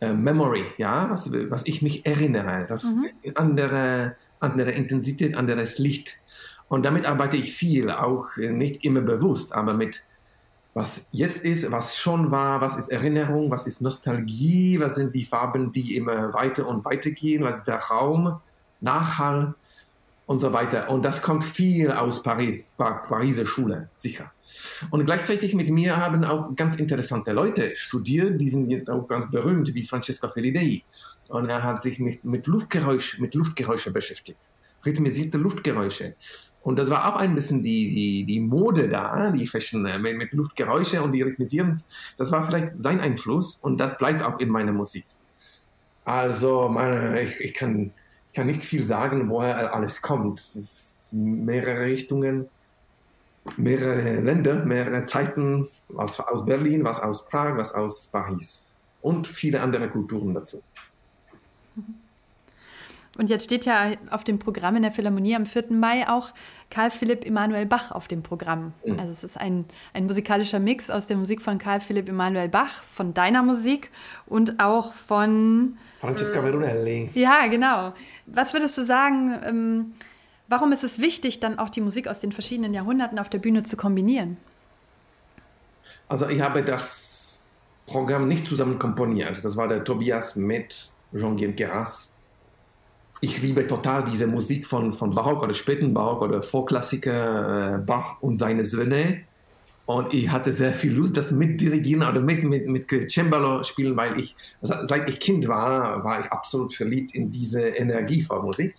äh, 0.00 0.14
Memory, 0.14 0.64
ja, 0.78 1.10
was, 1.10 1.30
was 1.50 1.66
ich 1.66 1.82
mich 1.82 2.06
erinnere. 2.06 2.64
Das 2.66 2.84
mhm. 2.84 3.04
ist 3.04 3.36
andere, 3.36 4.16
andere 4.40 4.70
Intensität, 4.70 5.36
anderes 5.36 5.78
Licht. 5.78 6.18
Und 6.68 6.86
damit 6.86 7.06
arbeite 7.06 7.36
ich 7.36 7.52
viel, 7.54 7.90
auch 7.90 8.34
nicht 8.38 8.82
immer 8.82 9.02
bewusst, 9.02 9.54
aber 9.54 9.74
mit 9.74 10.04
was 10.72 11.08
jetzt 11.12 11.44
ist, 11.44 11.70
was 11.70 11.98
schon 11.98 12.30
war, 12.30 12.62
was 12.62 12.76
ist 12.76 12.88
Erinnerung, 12.88 13.50
was 13.50 13.66
ist 13.66 13.82
Nostalgie, 13.82 14.80
was 14.80 14.94
sind 14.94 15.14
die 15.14 15.24
Farben, 15.24 15.72
die 15.72 15.96
immer 15.96 16.32
weiter 16.32 16.66
und 16.66 16.84
weiter 16.84 17.10
gehen, 17.10 17.44
was 17.44 17.58
ist 17.58 17.68
der 17.68 17.78
Raum, 17.78 18.40
Nachhall 18.80 19.54
und 20.24 20.40
so 20.40 20.52
weiter. 20.52 20.90
Und 20.90 21.02
das 21.02 21.22
kommt 21.22 21.44
viel 21.44 21.92
aus 21.92 22.22
Paris, 22.22 22.62
Pariser 22.76 23.46
Schule, 23.46 23.90
sicher. 23.96 24.32
Und 24.90 25.04
gleichzeitig 25.06 25.54
mit 25.54 25.70
mir 25.70 25.96
haben 25.96 26.24
auch 26.24 26.54
ganz 26.54 26.76
interessante 26.76 27.32
Leute 27.32 27.74
studiert, 27.74 28.40
die 28.40 28.50
sind 28.50 28.70
jetzt 28.70 28.88
auch 28.88 29.06
ganz 29.08 29.30
berühmt, 29.30 29.74
wie 29.74 29.84
Francesco 29.84 30.28
Felidei. 30.28 30.82
Und 31.28 31.48
er 31.48 31.62
hat 31.62 31.80
sich 31.80 31.98
mit, 31.98 32.24
mit, 32.24 32.46
Luftgeräusch, 32.46 33.18
mit 33.18 33.34
Luftgeräusche 33.34 33.92
beschäftigt, 33.92 34.38
rhythmisierte 34.84 35.38
Luftgeräusche. 35.38 36.14
Und 36.62 36.78
das 36.78 36.90
war 36.90 37.06
auch 37.06 37.16
ein 37.18 37.34
bisschen 37.34 37.62
die, 37.62 37.94
die, 37.94 38.24
die 38.24 38.40
Mode 38.40 38.88
da, 38.88 39.30
die 39.30 39.46
Fashion 39.46 39.86
äh, 39.86 39.98
mit, 39.98 40.16
mit 40.16 40.32
Luftgeräusche 40.32 41.02
und 41.02 41.12
die 41.12 41.22
rhythmisieren. 41.22 41.80
Das 42.16 42.32
war 42.32 42.44
vielleicht 42.44 42.80
sein 42.80 43.00
Einfluss 43.00 43.56
und 43.56 43.78
das 43.78 43.98
bleibt 43.98 44.22
auch 44.22 44.40
in 44.40 44.48
meiner 44.48 44.72
Musik. 44.72 45.04
Also 46.04 46.68
meine, 46.68 47.22
ich, 47.22 47.40
ich 47.40 47.54
kann 47.54 47.92
kann 48.36 48.46
nicht 48.46 48.62
viel 48.62 48.84
sagen, 48.84 49.30
woher 49.30 49.74
alles 49.74 50.02
kommt. 50.02 50.40
Es 50.40 51.08
sind 51.08 51.46
mehrere 51.46 51.86
Richtungen, 51.86 52.48
mehrere 53.56 54.20
Länder, 54.20 54.64
mehrere 54.64 55.04
Zeiten, 55.04 55.68
was 55.88 56.20
aus 56.20 56.44
Berlin, 56.44 56.84
was 56.84 57.00
aus 57.00 57.28
Prag, 57.28 57.56
was 57.56 57.74
aus 57.74 58.08
Paris 58.08 58.76
und 59.02 59.26
viele 59.26 59.60
andere 59.60 59.88
Kulturen 59.88 60.34
dazu. 60.34 60.62
Und 63.18 63.30
jetzt 63.30 63.44
steht 63.44 63.64
ja 63.64 63.92
auf 64.10 64.24
dem 64.24 64.38
Programm 64.38 64.76
in 64.76 64.82
der 64.82 64.92
Philharmonie 64.92 65.36
am 65.36 65.46
4. 65.46 65.66
Mai 65.70 66.08
auch 66.08 66.32
Karl 66.70 66.90
Philipp 66.90 67.24
Emanuel 67.24 67.66
Bach 67.66 67.90
auf 67.90 68.08
dem 68.08 68.22
Programm. 68.22 68.72
Mhm. 68.84 68.98
Also 68.98 69.12
es 69.12 69.24
ist 69.24 69.40
ein, 69.40 69.64
ein 69.94 70.06
musikalischer 70.06 70.58
Mix 70.58 70.90
aus 70.90 71.06
der 71.06 71.16
Musik 71.16 71.40
von 71.40 71.58
Karl 71.58 71.80
Philipp 71.80 72.08
Emanuel 72.08 72.48
Bach, 72.48 72.82
von 72.82 73.14
deiner 73.14 73.42
Musik 73.42 73.90
und 74.26 74.60
auch 74.60 74.92
von 74.92 75.78
Francesca 76.00 76.42
Veronelli. 76.42 77.10
Ja, 77.14 77.46
genau. 77.46 77.94
Was 78.26 78.52
würdest 78.52 78.76
du 78.76 78.84
sagen, 78.84 79.38
ähm, 79.46 79.92
warum 80.48 80.72
ist 80.72 80.84
es 80.84 81.00
wichtig, 81.00 81.40
dann 81.40 81.58
auch 81.58 81.70
die 81.70 81.80
Musik 81.80 82.08
aus 82.08 82.20
den 82.20 82.32
verschiedenen 82.32 82.74
Jahrhunderten 82.74 83.18
auf 83.18 83.28
der 83.28 83.38
Bühne 83.38 83.62
zu 83.62 83.76
kombinieren? 83.76 84.36
Also 86.08 86.28
ich 86.28 86.40
habe 86.40 86.62
das 86.62 87.46
Programm 87.86 88.28
nicht 88.28 88.46
zusammen 88.46 88.78
komponiert. 88.78 89.44
Das 89.44 89.56
war 89.56 89.68
der 89.68 89.84
Tobias 89.84 90.36
mit 90.36 90.90
Jean-Guy 91.14 91.52
Geras 91.52 92.16
ich 93.20 93.40
liebe 93.40 93.66
total 93.66 94.04
diese 94.04 94.26
Musik 94.26 94.66
von, 94.66 94.92
von 94.92 95.10
Barock 95.10 95.42
oder 95.42 95.54
späten 95.54 95.94
Barock 95.94 96.22
oder 96.22 96.42
Vorklassiker 96.42 97.76
äh, 97.76 97.78
Bach 97.78 98.20
und 98.20 98.38
seine 98.38 98.64
Söhne. 98.64 99.22
Und 99.86 100.12
ich 100.12 100.30
hatte 100.30 100.52
sehr 100.52 100.72
viel 100.72 100.92
Lust, 100.92 101.16
das 101.16 101.30
mit 101.30 101.60
dirigieren 101.60 102.02
oder 102.02 102.20
mit, 102.20 102.42
mit, 102.42 102.66
mit 102.66 102.88
Cembalo 103.10 103.62
spielen, 103.62 103.96
weil 103.96 104.18
ich, 104.18 104.36
seit 104.60 105.08
ich 105.08 105.20
Kind 105.20 105.46
war, 105.46 106.02
war 106.02 106.24
ich 106.24 106.32
absolut 106.32 106.74
verliebt 106.74 107.14
in 107.14 107.30
diese 107.30 107.68
Energie 107.68 108.22
von 108.22 108.44
Musik. 108.44 108.74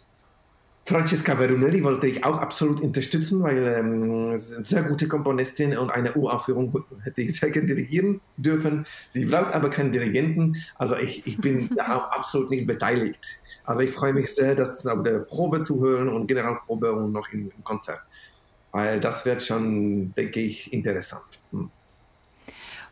Francesca 0.87 1.37
Veronelli 1.37 1.83
wollte 1.83 2.07
ich 2.07 2.23
auch 2.23 2.37
absolut 2.37 2.79
unterstützen, 2.79 3.43
weil 3.43 3.57
ähm, 3.57 4.37
sie 4.37 4.55
eine 4.55 4.63
sehr 4.63 4.83
gute 4.83 5.09
Komponistin 5.09 5.77
und 5.77 5.89
eine 5.89 6.13
Uraufführung 6.13 6.73
hätte 7.03 7.23
ich 7.23 7.37
sehr 7.37 7.49
gerne 7.49 7.67
dirigieren 7.67 8.21
dürfen. 8.37 8.85
Sie 9.09 9.25
braucht 9.25 9.53
aber 9.53 9.69
keinen 9.69 9.91
Dirigenten, 9.91 10.55
also 10.75 10.95
ich, 10.95 11.27
ich 11.27 11.39
bin 11.39 11.69
da 11.75 11.97
auch 11.97 12.11
absolut 12.11 12.51
nicht 12.51 12.65
beteiligt. 12.65 13.19
Aber 13.65 13.83
ich 13.83 13.89
freue 13.89 14.13
mich 14.13 14.33
sehr, 14.33 14.55
das 14.55 14.87
auf 14.87 15.03
der 15.03 15.19
Probe 15.19 15.61
zu 15.61 15.81
hören 15.81 16.07
und 16.07 16.25
Generalprobe 16.25 16.93
und 16.93 17.11
noch 17.11 17.33
im, 17.33 17.51
im 17.53 17.63
Konzert. 17.65 18.01
Weil 18.71 19.01
das 19.01 19.25
wird 19.25 19.43
schon, 19.43 20.13
denke 20.15 20.39
ich, 20.39 20.71
interessant. 20.71 21.25
Hm. 21.51 21.69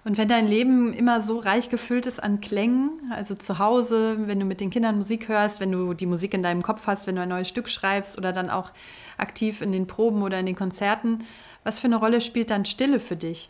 Und 0.05 0.19
wenn 0.19 0.27
dein 0.27 0.45
Leben 0.45 0.93
immer 0.93 1.19
so 1.19 1.39
reich 1.39 1.69
gefüllt 1.69 2.05
ist 2.05 2.21
an 2.21 2.39
Klängen, 2.39 3.11
also 3.11 3.33
zu 3.33 3.57
Hause, 3.57 4.27
wenn 4.27 4.39
du 4.39 4.45
mit 4.45 4.61
den 4.61 4.69
Kindern 4.69 4.97
Musik 4.97 5.27
hörst, 5.27 5.59
wenn 5.59 5.71
du 5.71 5.95
die 5.95 6.05
Musik 6.05 6.35
in 6.35 6.43
deinem 6.43 6.61
Kopf 6.61 6.85
hast, 6.85 7.07
wenn 7.07 7.15
du 7.15 7.23
ein 7.23 7.29
neues 7.29 7.49
Stück 7.49 7.67
schreibst 7.67 8.15
oder 8.15 8.31
dann 8.31 8.51
auch 8.51 8.71
aktiv 9.17 9.61
in 9.61 9.71
den 9.71 9.87
Proben 9.87 10.21
oder 10.21 10.39
in 10.39 10.45
den 10.45 10.55
Konzerten, 10.55 11.25
was 11.63 11.79
für 11.79 11.87
eine 11.87 11.95
Rolle 11.95 12.21
spielt 12.21 12.51
dann 12.51 12.65
Stille 12.65 12.99
für 12.99 13.15
dich? 13.15 13.49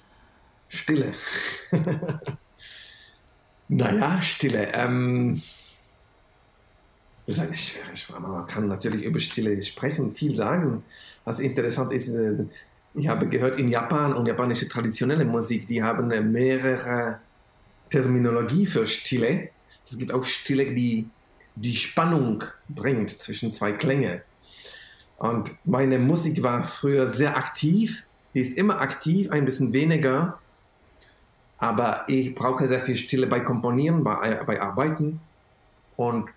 Stille. 0.70 1.14
naja, 3.68 4.22
Stille. 4.22 4.72
Ähm, 4.74 5.42
das 7.28 7.36
ist 7.36 7.42
eine 7.42 7.58
schwere 7.58 7.98
Sprache. 7.98 8.22
Man 8.22 8.48
kann 8.48 8.70
natürlich 8.70 9.04
über 9.04 9.20
Stille 9.20 9.62
sprechen, 9.62 10.14
viel 10.14 10.34
sagen. 10.34 10.86
Was 11.26 11.40
interessant 11.40 11.92
ist, 11.92 12.08
äh, 12.16 12.46
ich 12.96 13.08
habe 13.08 13.28
gehört, 13.28 13.60
in 13.60 13.68
Japan 13.68 14.14
und 14.14 14.26
japanische 14.26 14.68
traditionelle 14.68 15.26
Musik, 15.26 15.68
die 15.68 15.84
haben 15.84 16.08
mehrere 16.32 17.20
Terminologie 17.90 18.66
für 18.66 18.88
Stille. 18.88 19.50
Es 19.86 19.98
gibt 19.98 20.12
auch 20.12 20.24
Stille, 20.24 20.74
die 20.74 21.08
die 21.56 21.76
Spannung 21.76 22.44
bringt 22.70 23.10
zwischen 23.10 23.52
zwei 23.52 23.74
Klängen. 23.74 24.22
Und 25.18 25.52
meine 25.66 25.98
Musik 26.00 26.44
war 26.44 26.64
früher 26.64 27.08
sehr 27.08 27.38
aktiv, 27.38 28.04
die 28.34 28.42
ist 28.42 28.58
immer 28.58 28.82
aktiv, 28.82 29.32
ein 29.32 29.46
bisschen 29.46 29.72
weniger. 29.72 30.40
Aber 31.58 32.04
ich 32.08 32.36
brauche 32.36 32.68
sehr 32.68 32.82
viel 32.82 32.98
Stille 32.98 33.28
bei 33.28 33.40
Komponieren, 33.40 34.04
bei, 34.04 34.44
bei 34.46 34.62
Arbeiten. 34.62 35.22
Und 35.96 36.30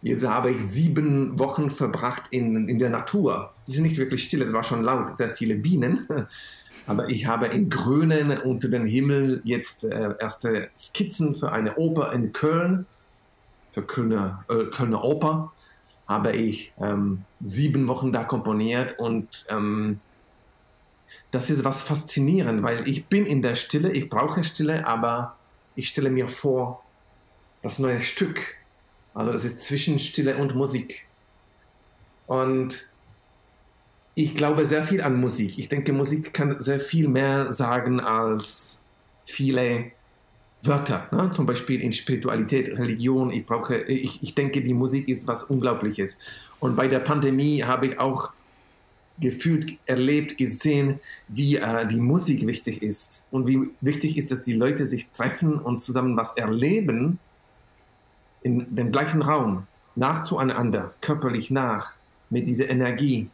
Jetzt 0.00 0.26
habe 0.26 0.50
ich 0.52 0.60
sieben 0.60 1.38
Wochen 1.38 1.70
verbracht 1.70 2.24
in, 2.30 2.68
in 2.68 2.78
der 2.78 2.90
Natur. 2.90 3.52
Es 3.62 3.74
ist 3.74 3.80
nicht 3.80 3.96
wirklich 3.96 4.22
still, 4.22 4.42
es 4.42 4.52
war 4.52 4.62
schon 4.62 4.82
laut, 4.82 5.16
sehr 5.16 5.34
viele 5.34 5.56
Bienen. 5.56 6.06
Aber 6.86 7.10
ich 7.10 7.26
habe 7.26 7.48
in 7.48 7.68
Grünen 7.68 8.38
unter 8.38 8.68
dem 8.68 8.86
Himmel 8.86 9.42
jetzt 9.44 9.84
äh, 9.84 10.14
erste 10.18 10.68
Skizzen 10.72 11.34
für 11.34 11.52
eine 11.52 11.76
Oper 11.76 12.12
in 12.12 12.32
Köln, 12.32 12.86
für 13.72 13.82
Kölner, 13.82 14.44
äh, 14.48 14.64
Kölner 14.70 15.04
Oper, 15.04 15.52
habe 16.06 16.32
ich 16.32 16.72
ähm, 16.80 17.24
sieben 17.42 17.88
Wochen 17.88 18.12
da 18.12 18.24
komponiert 18.24 18.98
und 18.98 19.44
ähm, 19.50 20.00
das 21.30 21.50
ist 21.50 21.64
was 21.64 21.82
faszinierend, 21.82 22.62
weil 22.62 22.88
ich 22.88 23.06
bin 23.06 23.26
in 23.26 23.42
der 23.42 23.54
Stille, 23.54 23.92
ich 23.92 24.08
brauche 24.08 24.42
Stille, 24.42 24.86
aber 24.86 25.36
ich 25.74 25.88
stelle 25.88 26.08
mir 26.08 26.28
vor, 26.28 26.82
das 27.60 27.78
neue 27.78 28.00
Stück, 28.00 28.56
also 29.18 29.32
das 29.32 29.44
ist 29.44 29.66
zwischen 29.66 29.98
Stille 29.98 30.36
und 30.36 30.54
Musik. 30.54 31.08
Und 32.28 32.92
ich 34.14 34.36
glaube 34.36 34.64
sehr 34.64 34.84
viel 34.84 35.00
an 35.00 35.20
Musik. 35.20 35.58
Ich 35.58 35.68
denke, 35.68 35.92
Musik 35.92 36.32
kann 36.32 36.62
sehr 36.62 36.78
viel 36.78 37.08
mehr 37.08 37.52
sagen 37.52 37.98
als 37.98 38.80
viele 39.24 39.90
Wörter. 40.62 41.08
Ne? 41.10 41.32
Zum 41.32 41.46
Beispiel 41.46 41.82
in 41.82 41.92
Spiritualität, 41.92 42.78
Religion. 42.78 43.32
Ich 43.32 43.44
brauche, 43.44 43.78
ich, 43.78 44.22
ich 44.22 44.36
denke, 44.36 44.62
die 44.62 44.72
Musik 44.72 45.08
ist 45.08 45.26
was 45.26 45.42
Unglaubliches. 45.42 46.20
Und 46.60 46.76
bei 46.76 46.86
der 46.86 47.00
Pandemie 47.00 47.64
habe 47.64 47.88
ich 47.88 47.98
auch 47.98 48.30
gefühlt, 49.18 49.78
erlebt, 49.86 50.38
gesehen, 50.38 51.00
wie 51.26 51.56
äh, 51.56 51.88
die 51.88 51.98
Musik 51.98 52.46
wichtig 52.46 52.84
ist 52.84 53.26
und 53.32 53.48
wie 53.48 53.68
wichtig 53.80 54.16
ist, 54.16 54.30
dass 54.30 54.44
die 54.44 54.52
Leute 54.52 54.86
sich 54.86 55.10
treffen 55.10 55.58
und 55.58 55.80
zusammen 55.80 56.16
was 56.16 56.36
erleben 56.36 57.18
in 58.42 58.74
dem 58.74 58.92
gleichen 58.92 59.22
Raum, 59.22 59.66
nach 59.94 60.24
zueinander, 60.24 60.94
körperlich 61.00 61.50
nach, 61.50 61.94
mit 62.30 62.46
dieser 62.46 62.68
Energie 62.68 63.28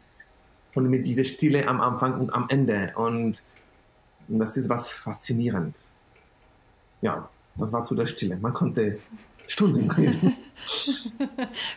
und 0.73 0.89
mit 0.89 1.05
dieser 1.05 1.23
Stille 1.23 1.67
am 1.67 1.81
Anfang 1.81 2.19
und 2.19 2.33
am 2.33 2.47
Ende. 2.49 2.93
Und 2.95 3.43
das 4.27 4.57
ist 4.57 4.69
was 4.69 4.91
faszinierend. 4.91 5.77
Ja, 7.01 7.29
das 7.55 7.71
war 7.71 7.83
zu 7.83 7.95
der 7.95 8.07
Stille. 8.07 8.37
Man 8.37 8.53
konnte 8.53 8.99
Stunden 9.47 9.91
reden. 9.97 10.35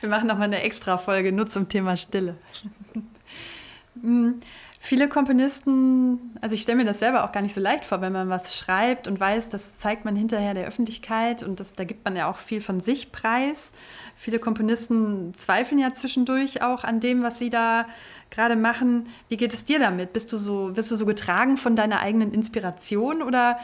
Wir 0.00 0.08
machen 0.08 0.28
nochmal 0.28 0.44
eine 0.44 0.62
extra 0.62 0.96
Folge 0.96 1.32
nur 1.32 1.46
zum 1.46 1.68
Thema 1.68 1.96
Stille. 1.96 2.36
Viele 4.80 5.08
Komponisten, 5.08 6.36
also 6.40 6.54
ich 6.54 6.62
stelle 6.62 6.78
mir 6.78 6.84
das 6.84 7.00
selber 7.00 7.24
auch 7.24 7.32
gar 7.32 7.42
nicht 7.42 7.54
so 7.54 7.60
leicht 7.60 7.84
vor, 7.84 8.00
wenn 8.00 8.12
man 8.12 8.28
was 8.28 8.56
schreibt 8.56 9.08
und 9.08 9.18
weiß, 9.18 9.48
das 9.48 9.78
zeigt 9.80 10.04
man 10.04 10.14
hinterher 10.14 10.54
der 10.54 10.68
Öffentlichkeit 10.68 11.42
und 11.42 11.58
das, 11.58 11.74
da 11.74 11.82
gibt 11.82 12.04
man 12.04 12.14
ja 12.14 12.30
auch 12.30 12.36
viel 12.36 12.60
von 12.60 12.78
sich 12.78 13.10
preis. 13.10 13.72
Viele 14.14 14.38
Komponisten 14.38 15.34
zweifeln 15.36 15.80
ja 15.80 15.94
zwischendurch 15.94 16.62
auch 16.62 16.84
an 16.84 17.00
dem, 17.00 17.24
was 17.24 17.40
sie 17.40 17.50
da 17.50 17.86
gerade 18.30 18.54
machen. 18.54 19.08
Wie 19.28 19.36
geht 19.36 19.52
es 19.52 19.64
dir 19.64 19.80
damit? 19.80 20.12
Bist 20.12 20.32
du 20.32 20.36
so, 20.36 20.70
bist 20.72 20.92
du 20.92 20.96
so 20.96 21.06
getragen 21.06 21.56
von 21.56 21.74
deiner 21.74 21.98
eigenen 21.98 22.32
Inspiration 22.32 23.20
oder 23.20 23.58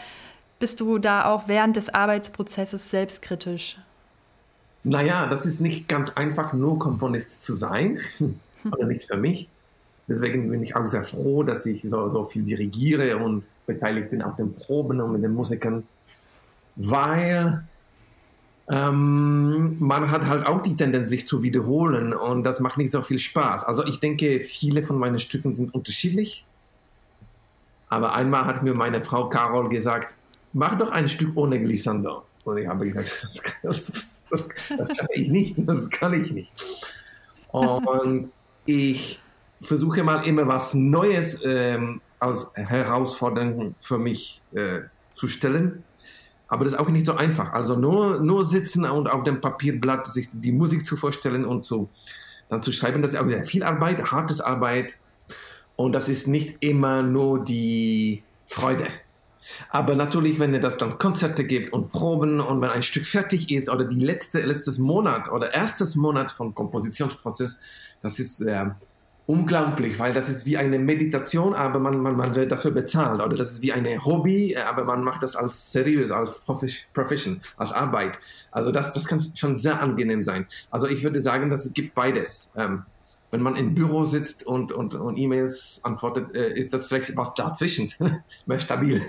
bist 0.58 0.80
du 0.80 0.98
da 0.98 1.26
auch 1.26 1.46
während 1.46 1.76
des 1.76 1.94
Arbeitsprozesses 1.94 2.90
selbstkritisch? 2.90 3.78
Naja, 4.82 5.28
das 5.28 5.46
ist 5.46 5.60
nicht 5.60 5.88
ganz 5.88 6.10
einfach, 6.10 6.52
nur 6.52 6.78
Komponist 6.78 7.40
zu 7.40 7.54
sein. 7.54 7.98
Oder 8.64 8.86
nicht 8.86 9.06
für 9.06 9.16
mich. 9.16 9.48
Deswegen 10.06 10.50
bin 10.50 10.62
ich 10.62 10.76
auch 10.76 10.86
sehr 10.86 11.04
froh, 11.04 11.42
dass 11.42 11.64
ich 11.66 11.82
so, 11.82 12.10
so 12.10 12.24
viel 12.24 12.42
dirigiere 12.42 13.16
und 13.16 13.44
beteiligt 13.66 14.10
bin 14.10 14.22
auf 14.22 14.36
den 14.36 14.54
Proben 14.54 15.00
und 15.00 15.12
mit 15.12 15.22
den 15.22 15.32
Musikern, 15.32 15.84
weil 16.76 17.64
ähm, 18.68 19.76
man 19.78 20.10
hat 20.10 20.26
halt 20.26 20.46
auch 20.46 20.60
die 20.60 20.76
Tendenz, 20.76 21.10
sich 21.10 21.26
zu 21.26 21.42
wiederholen 21.42 22.12
und 22.12 22.44
das 22.44 22.60
macht 22.60 22.78
nicht 22.78 22.90
so 22.90 23.02
viel 23.02 23.18
Spaß. 23.18 23.64
Also 23.64 23.84
ich 23.84 24.00
denke, 24.00 24.40
viele 24.40 24.82
von 24.82 24.98
meinen 24.98 25.18
Stücken 25.18 25.54
sind 25.54 25.74
unterschiedlich. 25.74 26.44
Aber 27.88 28.14
einmal 28.14 28.46
hat 28.46 28.62
mir 28.62 28.74
meine 28.74 29.02
Frau 29.02 29.28
Carol 29.28 29.68
gesagt, 29.68 30.16
mach 30.52 30.78
doch 30.78 30.90
ein 30.90 31.08
Stück 31.08 31.36
ohne 31.36 31.60
Glissando. 31.60 32.24
Und 32.44 32.58
ich 32.58 32.66
habe 32.66 32.86
gesagt, 32.86 33.10
das, 33.22 33.42
das, 33.62 34.26
das, 34.30 34.48
das 34.76 34.96
schaffe 34.96 35.14
ich 35.14 35.28
nicht, 35.28 35.54
das 35.58 35.90
kann 35.90 36.14
ich 36.14 36.32
nicht. 36.32 36.52
Und 37.52 38.30
ich 38.66 39.22
versuche 39.64 40.02
mal 40.02 40.26
immer 40.26 40.46
was 40.46 40.74
Neues 40.74 41.42
ähm, 41.44 42.00
als 42.18 42.52
Herausforderung 42.54 43.74
für 43.80 43.98
mich 43.98 44.42
äh, 44.52 44.80
zu 45.12 45.26
stellen. 45.26 45.82
Aber 46.48 46.64
das 46.64 46.74
ist 46.74 46.78
auch 46.78 46.88
nicht 46.88 47.06
so 47.06 47.14
einfach. 47.14 47.52
Also 47.52 47.76
nur, 47.76 48.20
nur 48.20 48.44
sitzen 48.44 48.84
und 48.84 49.08
auf 49.08 49.24
dem 49.24 49.40
Papierblatt 49.40 50.06
sich 50.06 50.28
die 50.32 50.52
Musik 50.52 50.86
zu 50.86 50.96
vorstellen 50.96 51.44
und 51.44 51.64
zu, 51.64 51.88
dann 52.48 52.62
zu 52.62 52.72
schreiben, 52.72 53.02
das 53.02 53.14
ist 53.14 53.20
auch 53.20 53.28
sehr 53.28 53.44
viel 53.44 53.62
Arbeit, 53.62 54.12
hartes 54.12 54.40
Arbeit. 54.40 54.98
Und 55.76 55.94
das 55.94 56.08
ist 56.08 56.28
nicht 56.28 56.56
immer 56.60 57.02
nur 57.02 57.42
die 57.44 58.22
Freude. 58.46 58.86
Aber 59.70 59.94
natürlich, 59.94 60.38
wenn 60.38 60.54
es 60.54 60.76
dann 60.78 60.98
Konzerte 60.98 61.44
gibt 61.44 61.72
und 61.72 61.90
Proben 61.90 62.40
und 62.40 62.60
wenn 62.60 62.70
ein 62.70 62.82
Stück 62.82 63.06
fertig 63.06 63.50
ist 63.50 63.68
oder 63.68 63.84
die 63.84 64.00
letzte 64.00 64.40
letztes 64.40 64.78
Monat 64.78 65.30
oder 65.30 65.52
erstes 65.52 65.96
Monat 65.96 66.30
vom 66.30 66.54
Kompositionsprozess, 66.54 67.60
das 68.00 68.18
ist 68.18 68.40
äh, 68.40 68.66
unglaublich, 69.26 69.98
weil 69.98 70.12
das 70.12 70.28
ist 70.28 70.44
wie 70.44 70.56
eine 70.56 70.78
Meditation, 70.78 71.54
aber 71.54 71.78
man, 71.78 71.98
man, 71.98 72.16
man 72.16 72.34
wird 72.34 72.52
dafür 72.52 72.72
bezahlt. 72.72 73.20
Oder 73.20 73.36
das 73.36 73.52
ist 73.52 73.62
wie 73.62 73.72
ein 73.72 74.04
Hobby, 74.04 74.56
aber 74.56 74.84
man 74.84 75.02
macht 75.02 75.22
das 75.22 75.34
als 75.34 75.72
seriös, 75.72 76.10
als 76.10 76.44
Profession, 76.92 77.40
als 77.56 77.72
Arbeit. 77.72 78.18
Also 78.52 78.70
das, 78.70 78.92
das 78.92 79.06
kann 79.06 79.20
schon 79.34 79.56
sehr 79.56 79.80
angenehm 79.80 80.22
sein. 80.22 80.46
Also 80.70 80.88
ich 80.88 81.02
würde 81.02 81.22
sagen, 81.22 81.48
dass 81.48 81.64
es 81.64 81.72
gibt 81.72 81.94
beides. 81.94 82.54
Ähm, 82.56 82.84
wenn 83.30 83.40
man 83.40 83.56
im 83.56 83.74
Büro 83.74 84.04
sitzt 84.04 84.46
und, 84.46 84.70
und, 84.70 84.94
und 84.94 85.16
E-Mails 85.16 85.80
antwortet, 85.82 86.36
äh, 86.36 86.56
ist 86.56 86.72
das 86.72 86.86
vielleicht 86.86 87.16
was 87.16 87.34
dazwischen, 87.34 87.92
mehr 88.46 88.60
stabil. 88.60 89.02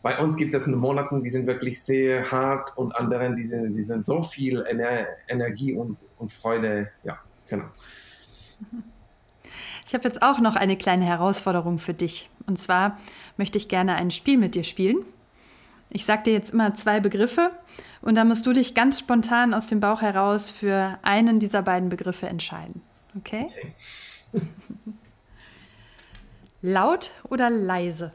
Bei 0.00 0.18
uns 0.18 0.36
gibt 0.36 0.54
es 0.54 0.66
Monaten, 0.66 1.22
die 1.22 1.28
sind 1.28 1.46
wirklich 1.46 1.82
sehr 1.82 2.30
hart 2.30 2.74
und 2.78 2.96
anderen, 2.96 3.36
die 3.36 3.44
sind, 3.44 3.76
die 3.76 3.82
sind 3.82 4.06
so 4.06 4.22
viel 4.22 4.62
Ener 4.62 5.06
Energie 5.28 5.74
und, 5.74 5.98
und 6.16 6.32
Freude. 6.32 6.88
Ja, 7.04 7.18
genau. 7.48 7.64
Ich 9.86 9.94
habe 9.94 10.02
jetzt 10.02 10.20
auch 10.20 10.40
noch 10.40 10.56
eine 10.56 10.76
kleine 10.76 11.04
Herausforderung 11.04 11.78
für 11.78 11.94
dich. 11.94 12.28
Und 12.48 12.58
zwar 12.58 12.98
möchte 13.36 13.56
ich 13.56 13.68
gerne 13.68 13.94
ein 13.94 14.10
Spiel 14.10 14.36
mit 14.36 14.56
dir 14.56 14.64
spielen. 14.64 15.04
Ich 15.90 16.04
sage 16.04 16.24
dir 16.24 16.32
jetzt 16.32 16.52
immer 16.52 16.74
zwei 16.74 16.98
Begriffe 16.98 17.52
und 18.02 18.16
dann 18.16 18.26
musst 18.26 18.44
du 18.46 18.52
dich 18.52 18.74
ganz 18.74 18.98
spontan 18.98 19.54
aus 19.54 19.68
dem 19.68 19.78
Bauch 19.78 20.02
heraus 20.02 20.50
für 20.50 20.98
einen 21.02 21.38
dieser 21.38 21.62
beiden 21.62 21.88
Begriffe 21.88 22.26
entscheiden. 22.26 22.82
Okay? 23.16 23.46
okay. 23.48 24.42
Laut 26.62 27.12
oder 27.22 27.48
leise? 27.48 28.12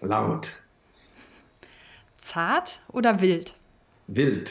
Laut. 0.00 0.50
Zart 2.16 2.80
oder 2.88 3.20
wild? 3.20 3.54
Wild. 4.06 4.50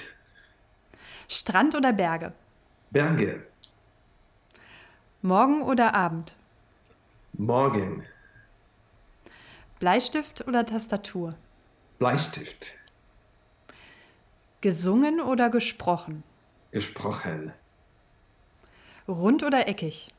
Strand 1.28 1.74
oder 1.74 1.92
Berge? 1.92 2.34
Berge. 2.92 3.48
Morgen 5.24 5.64
oder 5.64 5.96
Abend? 5.96 6.36
Morgen. 7.34 8.04
Bleistift 9.80 10.48
oder 10.48 10.66
Tastatur? 10.66 11.36
Bleistift. 11.98 12.78
Gesungen 14.62 15.20
oder 15.20 15.50
gesprochen? 15.50 16.24
Gesprochen. 16.72 17.54
Rund 19.08 19.44
oder 19.44 19.68
eckig? 19.68 20.10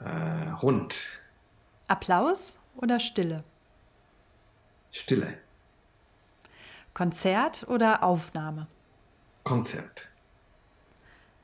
Äh, 0.00 0.48
rund. 0.62 1.20
Applaus 1.88 2.58
oder 2.76 2.98
Stille? 2.98 3.44
Stille. 4.92 5.38
Konzert 6.94 7.68
oder 7.68 8.02
Aufnahme? 8.02 8.68
Konzert. 9.44 10.08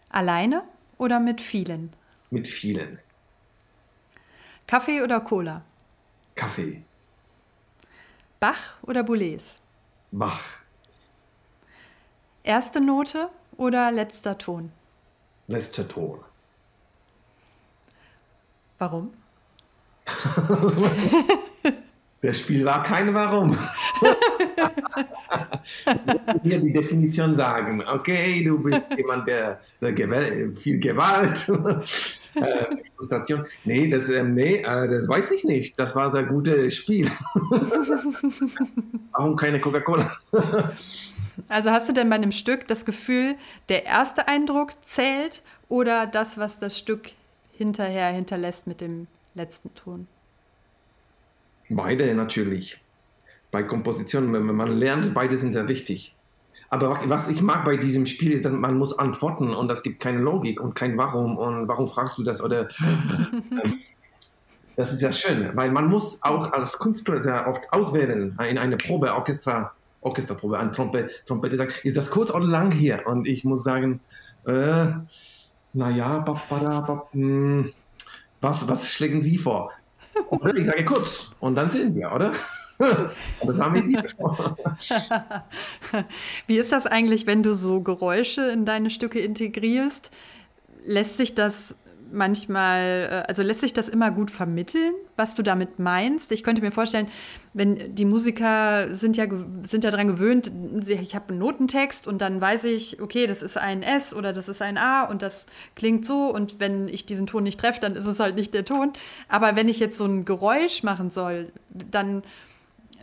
Alleine 0.09 0.63
oder 0.97 1.21
mit 1.21 1.41
vielen? 1.41 1.93
Mit 2.31 2.49
vielen. 2.49 2.99
Kaffee 4.67 5.03
oder 5.03 5.21
Cola? 5.21 5.63
Kaffee. 6.35 6.83
Bach 8.41 8.77
oder 8.83 9.03
Boulez? 9.03 9.57
Bach. 10.11 10.41
Erste 12.43 12.81
Note 12.81 13.29
oder 13.57 13.91
letzter 13.93 14.37
Ton? 14.39 14.73
Letzter 15.47 15.87
Ton. 15.87 16.21
Warum? 18.79 19.13
Das 22.23 22.39
Spiel 22.39 22.65
war 22.65 22.85
kein 22.85 23.13
Warum. 23.13 23.59
Hier 26.45 26.61
die 26.61 26.73
Definition 26.73 27.35
sagen. 27.35 27.83
Okay, 27.85 28.45
du 28.45 28.63
bist 28.63 28.87
jemand, 28.97 29.27
der 29.27 29.61
viel 30.55 30.79
Gewalt, 30.79 31.51
äh, 32.35 32.67
Frustration. 32.97 33.47
Nee, 33.65 33.89
das, 33.89 34.09
äh, 34.09 34.23
nee 34.23 34.57
äh, 34.63 34.89
das 34.89 35.09
weiß 35.09 35.33
ich 35.33 35.45
nicht. 35.45 35.79
Das 35.79 35.95
war 35.95 36.07
ein 36.07 36.13
sehr 36.13 36.25
gutes 36.25 36.77
Spiel. 36.77 37.11
Warum 39.13 39.37
keine 39.37 39.61
Coca-Cola? 39.61 40.11
also 41.49 41.71
hast 41.71 41.89
du 41.89 41.93
denn 41.93 42.09
bei 42.09 42.17
einem 42.17 42.33
Stück 42.33 42.67
das 42.69 42.85
Gefühl, 42.85 43.37
der 43.69 43.85
erste 43.85 44.29
Eindruck 44.29 44.71
zählt 44.85 45.43
oder 45.69 46.07
das, 46.07 46.39
was 46.39 46.59
das 46.59 46.79
Stück 46.79 47.11
hinterher 47.53 48.09
hinterlässt 48.11 48.67
mit 48.67 48.81
dem 48.81 49.07
letzten 49.35 49.75
Ton? 49.75 50.07
Beide 51.69 52.15
natürlich. 52.15 52.79
Bei 53.51 53.63
Kompositionen, 53.63 54.31
man 54.45 54.79
lernt, 54.79 55.13
beide 55.15 55.37
sind 55.37 55.53
sehr 55.53 55.69
wichtig. 55.69 56.15
Aber 56.73 56.99
was 57.05 57.29
ich 57.29 57.43
mag 57.43 57.67
bei 57.67 57.77
diesem 57.77 58.07
Spiel 58.07 58.33
ist, 58.33 58.47
dass 58.47 58.53
man 58.55 58.79
muss 58.79 58.99
antworten 58.99 59.53
und 59.53 59.69
das 59.69 59.83
gibt 59.83 60.01
keine 60.01 60.21
Logik 60.21 60.59
und 60.59 60.73
kein 60.75 60.97
Warum 60.97 61.37
und 61.37 61.69
warum 61.69 61.87
fragst 61.87 62.17
du 62.17 62.23
das 62.23 62.43
oder 62.43 62.67
das 64.77 64.95
ist 64.95 65.01
sehr 65.01 65.13
schön, 65.13 65.55
weil 65.55 65.71
man 65.71 65.89
muss 65.89 66.23
auch 66.23 66.51
als 66.51 66.79
Künstler 66.79 67.21
sehr 67.21 67.47
oft 67.47 67.71
auswählen 67.75 68.39
in 68.49 68.57
eine 68.57 68.79
Probe, 68.79 69.13
Orchester, 69.13 69.73
Orchesterprobe, 70.01 70.59
ein 70.59 70.73
Trompete, 70.73 71.11
Trompete 71.27 71.59
sagt, 71.59 71.85
ist 71.85 71.99
das 71.99 72.11
kurz 72.11 72.31
oder 72.31 72.47
lang 72.47 72.73
hier? 72.73 73.07
Und 73.07 73.29
ich 73.29 73.45
muss 73.45 73.65
sagen, 73.65 74.01
äh, 74.47 74.87
naja, 75.75 76.25
hm, 77.11 77.71
was, 78.41 78.67
was 78.67 78.91
schlägen 78.91 79.21
Sie 79.21 79.37
vor? 79.37 79.73
Und 80.31 80.57
ich 80.57 80.65
sage 80.65 80.87
kurz 80.87 81.33
und 81.39 81.55
dann 81.55 81.71
sehen 81.71 81.95
wir, 81.95 82.13
oder? 82.13 82.33
Das 83.45 83.61
haben 83.61 83.75
wir 83.75 83.85
nicht 83.85 84.13
vor. 84.13 84.57
Wie 86.47 86.59
ist 86.59 86.73
das 86.73 86.87
eigentlich, 86.87 87.27
wenn 87.27 87.43
du 87.43 87.55
so 87.55 87.81
Geräusche 87.81 88.49
in 88.49 88.65
deine 88.65 88.91
Stücke 88.91 89.21
integrierst? 89.21 90.11
Lässt 90.85 91.17
sich 91.17 91.35
das 91.35 91.75
manchmal, 92.13 93.09
äh, 93.11 93.29
also 93.29 93.43
lässt 93.43 93.61
sich 93.61 93.73
das 93.73 93.89
immer 93.89 94.11
gut 94.11 94.31
vermitteln, 94.31 94.95
was 95.17 95.35
du 95.35 95.43
damit 95.43 95.79
meinst? 95.79 96.33
Ich 96.33 96.43
könnte 96.43 96.63
mir 96.63 96.71
vorstellen, 96.71 97.09
wenn 97.55 97.95
die 97.95 98.05
Musiker 98.05 98.95
sind 98.95 99.17
ja, 99.17 99.27
sind 99.63 99.85
ja 99.85 99.91
daran 99.91 100.07
gewöhnt, 100.07 100.53
ich 100.87 101.15
habe 101.15 101.31
einen 101.31 101.39
Notentext 101.39 102.07
und 102.07 102.21
dann 102.21 102.41
weiß 102.41 102.65
ich, 102.65 103.01
okay, 103.01 103.27
das 103.27 103.43
ist 103.43 103.59
ein 103.59 103.83
S 103.83 104.15
oder 104.15 104.33
das 104.33 104.49
ist 104.49 104.63
ein 104.63 104.79
A 104.79 105.05
und 105.05 105.23
das 105.23 105.47
klingt 105.75 106.07
so 106.07 106.33
und 106.33 106.61
wenn 106.61 106.89
ich 106.89 107.07
diesen 107.07 107.27
Ton 107.27 107.43
nicht 107.43 107.59
treffe, 107.59 107.81
dann 107.81 107.97
ist 107.97 108.07
es 108.07 108.21
halt 108.21 108.37
nicht 108.37 108.55
der 108.55 108.65
Ton. 108.65 108.93
Aber 109.29 109.57
wenn 109.57 109.69
ich 109.69 109.81
jetzt 109.81 109.99
so 109.99 110.05
ein 110.05 110.25
Geräusch 110.25 110.83
machen 110.83 111.11
soll, 111.11 111.51
dann, 111.71 112.23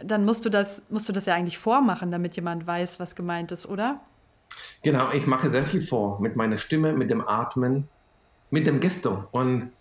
dann 0.04 0.26
musst, 0.26 0.46
du 0.46 0.50
das, 0.50 0.82
musst 0.90 1.08
du 1.10 1.14
das 1.14 1.26
ja 1.26 1.36
eigentlich 1.36 1.58
vormachen, 1.58 2.12
damit 2.12 2.36
jemand 2.36 2.66
weiß, 2.66 3.00
was 3.00 3.16
gemeint 3.16 3.52
ist, 3.52 3.68
oder? 3.68 4.00
Genau, 4.84 5.12
ich 5.12 5.28
mache 5.28 5.50
sehr 5.50 5.66
viel 5.66 5.82
vor 5.82 6.20
mit 6.22 6.36
meiner 6.36 6.58
Stimme, 6.58 6.94
mit 6.94 7.10
dem 7.10 7.28
Atmen, 7.28 7.88
mit 8.50 8.66
dem 8.66 8.80
Gesto. 8.80 9.26
Und 9.32 9.72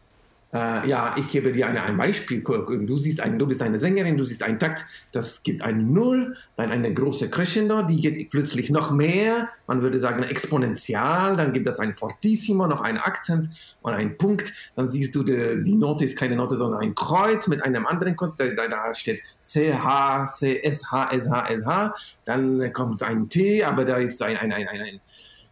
Äh, 0.51 0.89
ja, 0.89 1.15
ich 1.19 1.29
gebe 1.29 1.53
dir 1.53 1.67
eine, 1.67 1.83
ein 1.83 1.97
Beispiel. 1.99 2.43
Du, 2.43 2.97
siehst 2.97 3.21
ein, 3.21 3.39
du 3.39 3.47
bist 3.47 3.61
eine 3.61 3.79
Sängerin, 3.79 4.17
du 4.17 4.25
siehst 4.25 4.43
einen 4.43 4.59
Takt, 4.59 4.87
das 5.13 5.43
gibt 5.43 5.61
ein 5.61 5.93
Null, 5.93 6.37
dann 6.57 6.71
eine 6.71 6.93
große 6.93 7.29
Crescendo, 7.29 7.83
die 7.83 8.01
geht 8.01 8.31
plötzlich 8.31 8.71
noch 8.71 8.91
mehr, 8.91 9.51
man 9.67 9.83
würde 9.83 9.99
sagen 9.99 10.23
exponentiell, 10.23 11.37
dann 11.37 11.53
gibt 11.53 11.69
es 11.69 11.79
ein 11.79 11.95
Fortissimo, 11.95 12.67
noch 12.67 12.81
einen 12.81 12.97
Akzent 12.97 13.51
und 13.83 13.93
einen 13.93 14.17
Punkt, 14.17 14.55
dann 14.75 14.89
siehst 14.89 15.15
du, 15.15 15.23
die, 15.23 15.63
die 15.65 15.77
Note 15.77 16.07
ist 16.07 16.17
keine 16.17 16.37
Note, 16.37 16.57
sondern 16.57 16.81
ein 16.81 16.95
Kreuz 16.95 17.47
mit 17.49 17.63
einem 17.63 17.87
anderen 17.87 18.17
Kreuz, 18.17 18.37
da, 18.37 18.47
da 18.47 18.95
steht 18.95 19.21
C, 19.41 19.75
H, 19.75 20.27
C, 20.27 20.63
S, 20.63 20.91
H, 20.91 21.11
S, 21.13 21.31
H, 21.31 21.49
S, 21.51 21.67
H, 21.67 21.95
dann 22.25 22.73
kommt 22.73 23.03
ein 23.03 23.29
T, 23.29 23.65
aber 23.65 23.85
da 23.85 23.99
ist 23.99 24.23
ein, 24.23 24.39
ein, 24.39 24.51
ein, 24.53 24.67
ein, 24.67 24.81
ein, 24.81 25.01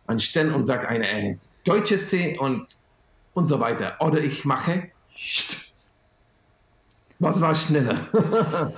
ein 0.06 0.20
Stern 0.20 0.54
und 0.54 0.64
sagt 0.64 0.86
ein 0.86 1.02
äh, 1.02 1.36
deutsches 1.64 2.08
T 2.08 2.38
und 2.38 2.66
und 3.36 3.46
so 3.46 3.60
weiter. 3.60 3.96
Oder 4.00 4.18
ich 4.18 4.44
mache 4.46 4.90
was 7.18 7.40
war 7.40 7.54
schneller? 7.54 7.98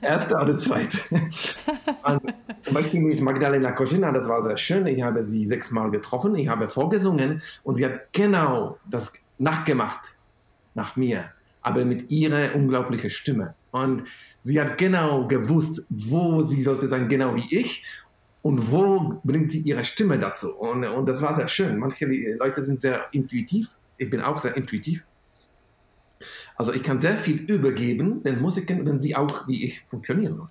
Erste 0.00 0.34
oder 0.34 0.58
zweite? 0.58 0.98
zum 2.62 2.74
Beispiel 2.74 3.00
mit 3.00 3.20
Magdalena 3.20 3.70
Koschina, 3.70 4.10
das 4.10 4.28
war 4.28 4.42
sehr 4.42 4.56
schön. 4.56 4.86
Ich 4.86 5.00
habe 5.02 5.22
sie 5.22 5.44
sechsmal 5.44 5.90
getroffen, 5.90 6.34
ich 6.34 6.48
habe 6.48 6.66
vorgesungen 6.66 7.40
und 7.62 7.76
sie 7.76 7.86
hat 7.86 8.12
genau 8.12 8.78
das 8.90 9.12
nachgemacht 9.38 10.12
nach 10.74 10.96
mir, 10.96 11.26
aber 11.62 11.84
mit 11.84 12.10
ihrer 12.10 12.54
unglaublichen 12.54 13.10
Stimme. 13.10 13.54
Und 13.70 14.08
sie 14.42 14.60
hat 14.60 14.76
genau 14.76 15.28
gewusst, 15.28 15.84
wo 15.88 16.42
sie 16.42 16.62
sollte 16.64 16.88
sein, 16.88 17.08
genau 17.08 17.36
wie 17.36 17.56
ich. 17.56 17.84
Und 18.42 18.72
wo 18.72 19.20
bringt 19.22 19.52
sie 19.52 19.60
ihre 19.60 19.84
Stimme 19.84 20.18
dazu? 20.18 20.56
Und, 20.56 20.84
und 20.84 21.08
das 21.08 21.22
war 21.22 21.34
sehr 21.34 21.48
schön. 21.48 21.78
Manche 21.78 22.06
Leute 22.06 22.62
sind 22.62 22.80
sehr 22.80 23.06
intuitiv 23.12 23.77
ich 23.98 24.08
bin 24.08 24.20
auch 24.20 24.38
sehr 24.38 24.56
intuitiv. 24.56 25.04
Also 26.56 26.72
ich 26.72 26.82
kann 26.82 26.98
sehr 26.98 27.16
viel 27.16 27.36
übergeben 27.36 28.22
den 28.22 28.40
Musikern, 28.40 28.84
wenn 28.86 29.00
sie 29.00 29.14
auch 29.14 29.46
wie 29.46 29.64
ich 29.64 29.84
funktionieren. 29.88 30.42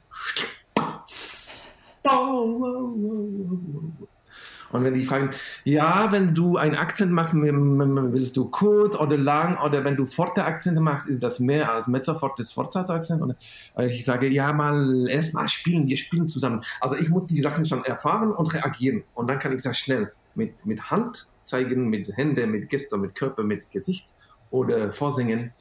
Und 4.69 4.83
wenn 4.83 4.93
die 4.93 5.03
fragen, 5.03 5.31
ja, 5.63 6.11
wenn 6.11 6.33
du 6.33 6.57
einen 6.57 6.75
Akzent 6.75 7.11
machst, 7.11 7.33
willst 7.33 8.37
du 8.37 8.49
kurz 8.49 8.95
oder 8.95 9.17
lang 9.17 9.57
oder 9.61 9.83
wenn 9.83 9.97
du 9.97 10.05
forte 10.05 10.45
Akzente 10.45 10.79
machst, 10.79 11.09
ist 11.09 11.23
das 11.23 11.39
mehr 11.39 11.73
als 11.73 11.87
Mezzo 11.87 12.17
forte 12.17 12.43
forzato 12.43 12.93
Akzent? 12.93 13.21
Und 13.21 13.35
ich 13.79 14.05
sage, 14.05 14.27
ja, 14.27 14.53
mal 14.53 15.07
erst 15.09 15.33
mal 15.33 15.47
spielen, 15.47 15.87
wir 15.87 15.97
spielen 15.97 16.27
zusammen. 16.27 16.61
Also 16.79 16.95
ich 16.95 17.09
muss 17.09 17.27
die 17.27 17.41
Sachen 17.41 17.65
schon 17.65 17.83
erfahren 17.83 18.31
und 18.31 18.53
reagieren 18.53 19.03
und 19.13 19.27
dann 19.27 19.39
kann 19.39 19.53
ich 19.53 19.61
sehr 19.61 19.73
schnell 19.73 20.13
mit, 20.37 20.65
mit 20.65 20.89
Hand 20.89 21.27
zeigen, 21.41 21.89
mit 21.89 22.15
Händen, 22.15 22.51
mit 22.51 22.69
Gesten, 22.69 23.01
mit 23.01 23.15
Körper, 23.15 23.43
mit 23.43 23.69
Gesicht 23.71 24.07
oder 24.51 24.91
vorsingen 24.91 25.51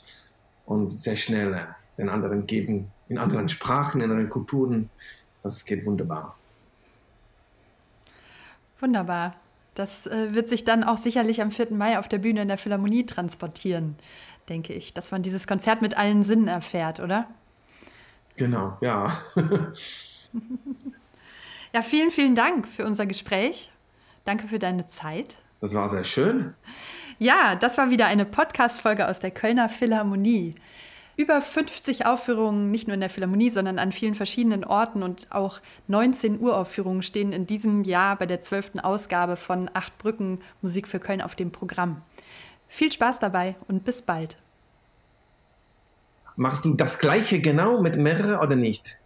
und 0.67 0.99
sehr 0.99 1.17
schnell 1.17 1.55
äh, 1.55 1.67
den 1.99 2.09
anderen 2.09 2.47
geben, 2.47 2.91
in 3.09 3.19
anderen 3.19 3.49
Sprachen, 3.49 4.01
in 4.01 4.11
anderen 4.11 4.31
Kulturen. 4.31 4.91
Das 5.43 5.65
geht 5.65 5.85
wunderbar. 5.87 6.37
Wunderbar. 8.81 9.35
Das 9.75 10.07
äh, 10.07 10.35
wird 10.35 10.49
sich 10.49 10.65
dann 10.65 10.85
auch 10.85 10.97
sicherlich 10.97 11.41
am 11.41 11.51
4. 11.51 11.73
Mai 11.73 11.99
auf 11.99 12.09
der 12.09 12.19
Bühne 12.19 12.43
in 12.43 12.49
der 12.49 12.59
Philharmonie 12.59 13.07
transportieren, 13.07 13.97
denke 14.49 14.73
ich, 14.73 14.95
dass 14.95 15.11
man 15.11 15.23
dieses 15.23 15.47
Konzert 15.47 15.83
mit 15.83 15.97
allen 15.97 16.25
Sinnen 16.25 16.49
erfährt, 16.49 17.01
oder? 17.01 17.29
Genau, 18.37 18.77
ja. 18.81 19.19
ja, 21.75 21.83
vielen, 21.83 22.11
vielen 22.11 22.35
Dank 22.35 22.69
für 22.69 22.85
unser 22.85 23.07
Gespräch. 23.07 23.71
Danke 24.27 24.49
für 24.49 24.59
deine 24.59 24.89
Zeit. 24.89 25.37
Das 25.61 25.73
war 25.73 25.89
sehr 25.89 26.03
schön. 26.03 26.53
Ja, 27.19 27.55
das 27.55 27.79
war 27.79 27.91
wieder 27.91 28.07
eine 28.07 28.27
Podcast-Folge 28.27 29.09
aus 29.09 29.21
der 29.21 29.31
Kölner 29.31 29.69
Philharmonie. 29.69 30.57
Über 31.17 31.41
50 31.41 32.07
Aufführungen, 32.07 32.73
nicht 32.73 32.89
nur 32.89 32.95
in 32.95 33.01
der 33.01 33.09
Philharmonie, 33.09 33.51
sondern 33.51 33.79
an 33.79 33.93
vielen 33.93 34.17
verschiedenen 34.17 34.65
Orten 34.65 35.05
und 35.05 35.29
auch 35.31 35.61
19 35.87 36.41
Uraufführungen 36.41 37.03
stehen 37.03 37.33
in 37.33 37.47
diesem 37.47 37.85
Jahr 37.85 38.17
bei 38.17 38.27
der 38.27 38.41
12. 38.41 38.73
Ausgabe 38.83 39.37
von 39.37 39.71
Acht 39.73 39.97
Brücken 39.97 40.41
Musik 40.61 40.89
für 40.89 40.99
Köln 40.99 41.23
auf 41.23 41.37
dem 41.37 41.53
Programm. 41.53 42.03
Viel 42.67 42.91
Spaß 42.91 43.21
dabei 43.21 43.55
und 43.69 43.85
bis 43.85 44.03
bald. 44.03 44.37
Machst 46.35 46.65
du 46.65 46.75
das 46.75 46.99
gleiche 46.99 47.41
genau 47.41 47.81
mit 47.81 47.97
mehreren 47.97 48.41
oder 48.41 48.57
nicht? 48.57 48.99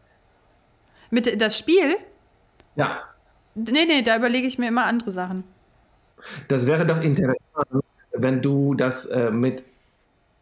Mit 1.11 1.41
das 1.41 1.59
Spiel? 1.59 1.99
Ja. 2.75 3.03
Nee, 3.55 3.85
nee, 3.87 4.03
da 4.03 4.17
überlege 4.17 4.47
ich 4.47 4.59
mir 4.59 4.69
immer 4.69 4.85
andere 4.85 5.13
Sachen. 5.13 5.45
Das 6.49 6.67
wäre 6.67 6.87
doch 6.87 7.01
interessant, 7.01 7.85
wenn 8.13 8.43
du 8.43 8.75
das 8.75 9.07
äh, 9.07 9.31
mit, 9.31 9.65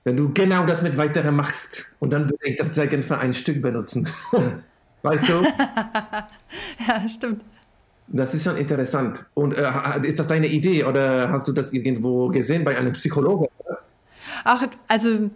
wenn 0.05 0.17
du 0.17 0.33
genau 0.33 0.67
das 0.67 0.83
mit 0.83 0.97
weiteren 0.97 1.37
machst. 1.37 1.91
Und 2.01 2.11
dann 2.11 2.29
würde 2.29 2.49
ich 2.49 2.57
das 2.57 2.75
sehr 2.75 2.87
gerne 2.87 3.03
für 3.03 3.19
ein 3.19 3.33
Stück 3.33 3.63
benutzen. 3.63 4.09
weißt 5.03 5.29
du? 5.29 5.43
ja, 6.89 7.09
stimmt. 7.09 7.43
Das 8.09 8.35
ist 8.35 8.45
schon 8.45 8.57
interessant. 8.57 9.25
Und 9.35 9.53
äh, 9.53 10.01
ist 10.03 10.19
das 10.19 10.29
deine 10.29 10.49
Idee 10.49 10.85
oder 10.85 11.31
hast 11.31 11.47
du 11.47 11.53
das 11.53 11.73
irgendwo 11.73 12.29
gesehen 12.29 12.65
bei 12.65 12.77
einem 12.77 12.95
Psychologen? 12.95 13.47
Ach, 14.45 14.67
also 14.87 15.31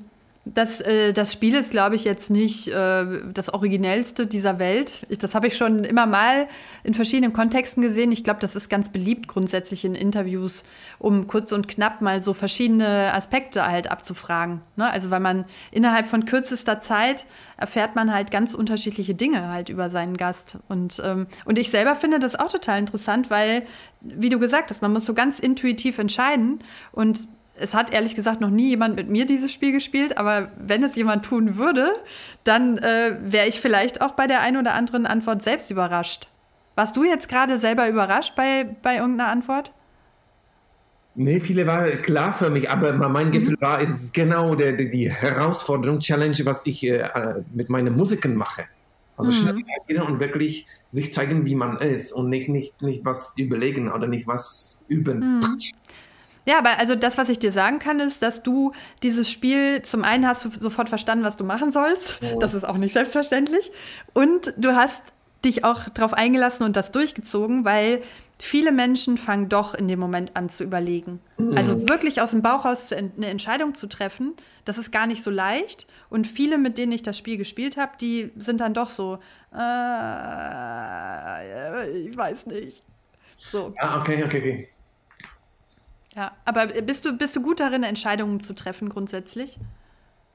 das, 0.45 0.81
äh, 0.81 1.13
das 1.13 1.33
Spiel 1.33 1.55
ist, 1.55 1.71
glaube 1.71 1.95
ich, 1.95 2.05
jetzt 2.05 2.29
nicht 2.29 2.67
äh, 2.67 3.07
das 3.33 3.55
originellste 3.55 4.27
dieser 4.27 4.59
Welt. 4.59 5.07
Das 5.21 5.37
habe 5.37 5.47
ich 5.47 5.57
schon 5.57 5.85
immer 5.85 6.07
mal 6.07 6.49
in 6.83 6.95
verschiedenen 6.95 7.33
Kontexten 7.33 7.81
gesehen. 7.81 8.11
Ich 8.11 8.25
glaube, 8.25 8.41
das 8.41 8.57
ist 8.57 8.69
ganz 8.69 8.89
beliebt 8.89 9.29
grundsätzlich 9.29 9.85
in 9.85 9.95
Interviews, 9.95 10.65
um 10.99 11.29
kurz 11.29 11.53
und 11.53 11.69
knapp 11.69 12.01
mal 12.01 12.25
so 12.25 12.33
verschiedene 12.33 13.15
Aspekte 13.15 13.65
halt 13.65 13.89
abzufragen. 13.89 14.63
Ne? 14.75 14.91
Also 14.91 15.13
weil 15.13 15.21
man 15.21 15.45
innerhalb 15.71 16.09
von 16.09 16.25
kürzester 16.25 16.81
Zeit 16.81 17.25
erfährt 17.57 17.95
man 17.95 18.13
halt 18.13 18.33
ganz 18.33 18.55
unterschiedliche 18.55 19.15
Dinge 19.15 19.49
halt 19.49 19.69
über 19.69 19.91
seinen 19.91 20.17
Gast. 20.17 20.59
Und, 20.69 21.01
ähm, 21.05 21.29
und 21.45 21.57
ich 21.57 21.71
selber 21.71 21.95
finde 21.95 22.19
das 22.19 22.35
auch 22.35 22.51
total 22.51 22.81
interessant, 22.81 23.31
weil, 23.31 23.65
wie 24.01 24.29
du 24.29 24.41
gesagt 24.41 24.71
hast, 24.71 24.83
man 24.83 24.93
muss 24.93 25.05
so 25.05 25.15
ganz 25.15 25.39
intuitiv 25.39 26.01
entscheiden 26.01 26.59
und 26.91 27.29
es 27.57 27.75
hat 27.75 27.93
ehrlich 27.93 28.15
gesagt 28.15 28.41
noch 28.41 28.51
nie 28.51 28.71
jemand 28.71 28.97
mit 28.97 29.09
mir 29.09 29.27
dieses 29.27 29.53
Spiel 29.53 29.73
gespielt, 29.73 30.17
aber 30.17 30.51
wenn 30.57 30.83
es 30.83 30.95
jemand 30.97 31.25
tun 31.25 31.57
würde, 31.57 31.91
dann 32.45 32.79
äh, 32.79 33.17
wäre 33.23 33.47
ich 33.47 33.61
vielleicht 33.61 34.01
auch 34.01 34.13
bei 34.13 34.27
der 34.27 34.41
einen 34.41 34.57
oder 34.57 34.75
anderen 34.75 35.07
Antwort 35.07 35.43
selbst 35.43 35.71
überrascht. 35.71 36.29
Warst 36.75 36.97
du 36.97 37.05
jetzt 37.05 37.29
gerade 37.29 37.59
selber 37.59 37.89
überrascht 37.89 38.35
bei, 38.35 38.65
bei 38.83 38.97
irgendeiner 38.97 39.31
Antwort? 39.31 39.73
Nee, 41.15 41.41
viele 41.41 41.67
war 41.67 41.85
klar 41.91 42.33
für 42.33 42.49
mich, 42.49 42.71
aber 42.71 42.95
mein 42.95 43.29
mhm. 43.29 43.33
Gefühl 43.33 43.57
war, 43.61 43.83
es 43.83 43.91
ist 43.91 44.15
genau 44.15 44.55
der, 44.55 44.73
der, 44.73 44.87
die 44.87 45.11
Herausforderung, 45.11 46.01
Challenge, 46.01 46.37
was 46.45 46.67
ich 46.67 46.83
äh, 46.85 47.07
mit 47.53 47.69
meinen 47.69 47.95
Musiken 47.95 48.35
mache. 48.35 48.65
Also 49.19 49.31
mhm. 49.31 49.35
schnell 49.37 49.55
reagieren 49.55 50.11
und 50.11 50.21
wirklich 50.21 50.67
sich 50.91 51.13
zeigen, 51.13 51.45
wie 51.45 51.55
man 51.55 51.79
ist 51.79 52.13
und 52.13 52.31
nicht, 52.31 52.49
nicht, 52.49 52.81
nicht 52.81 53.05
was 53.05 53.35
überlegen 53.37 53.93
oder 53.93 54.07
nicht 54.07 54.27
was 54.27 54.87
üben. 54.89 55.39
Mhm. 55.39 55.57
Ja, 56.45 56.59
aber 56.59 56.79
also 56.79 56.95
das, 56.95 57.19
was 57.19 57.29
ich 57.29 57.39
dir 57.39 57.53
sagen 57.53 57.79
kann, 57.79 58.01
ist, 58.01 58.23
dass 58.23 58.43
du 58.43 58.73
dieses 59.03 59.31
Spiel, 59.31 59.83
zum 59.83 60.03
einen 60.03 60.27
hast 60.27 60.45
du 60.45 60.51
sofort 60.51 60.89
verstanden, 60.89 61.25
was 61.25 61.37
du 61.37 61.45
machen 61.45 61.71
sollst. 61.71 62.19
Oh. 62.23 62.39
Das 62.39 62.55
ist 62.55 62.65
auch 62.65 62.79
nicht 62.79 62.95
selbstverständlich. 62.95 63.71
Und 64.13 64.53
du 64.57 64.75
hast 64.75 65.03
dich 65.45 65.65
auch 65.65 65.89
darauf 65.89 66.15
eingelassen 66.15 66.65
und 66.65 66.77
das 66.77 66.91
durchgezogen, 66.93 67.65
weil 67.65 68.03
viele 68.39 68.73
Menschen 68.73 69.19
fangen 69.19 69.49
doch 69.49 69.75
in 69.75 69.87
dem 69.89 70.01
Moment 70.01 70.37
an 70.37 70.49
zu 70.49 70.65
überlegen. 70.65 71.21
Mhm. 71.39 71.57
Also 71.57 71.89
wirklich 71.89 72.21
aus 72.21 72.33
dem 72.33 72.43
Bauch 72.43 72.65
raus 72.65 72.93
eine 72.93 73.27
Entscheidung 73.27 73.75
zu 73.75 73.87
treffen, 73.89 74.35
das 74.65 74.79
ist 74.79 74.91
gar 74.91 75.07
nicht 75.07 75.23
so 75.23 75.31
leicht. 75.31 75.87
Und 76.11 76.27
viele, 76.27 76.59
mit 76.59 76.77
denen 76.79 76.91
ich 76.93 77.03
das 77.03 77.19
Spiel 77.19 77.37
gespielt 77.37 77.77
habe, 77.77 77.93
die 78.01 78.33
sind 78.37 78.61
dann 78.61 78.75
doch 78.75 78.91
so, 78.91 79.19
äh, 79.55 79.59
ich 82.07 82.17
weiß 82.17 82.47
nicht. 82.47 82.83
So. 83.39 83.75
Ah, 83.79 84.01
okay, 84.01 84.23
okay, 84.25 84.39
okay. 84.39 84.69
Ja, 86.15 86.33
aber 86.45 86.67
bist 86.67 87.05
du, 87.05 87.17
bist 87.17 87.35
du 87.37 87.43
gut 87.43 87.61
darin, 87.61 87.83
Entscheidungen 87.83 88.41
zu 88.41 88.55
treffen 88.55 88.89
grundsätzlich? 88.89 89.59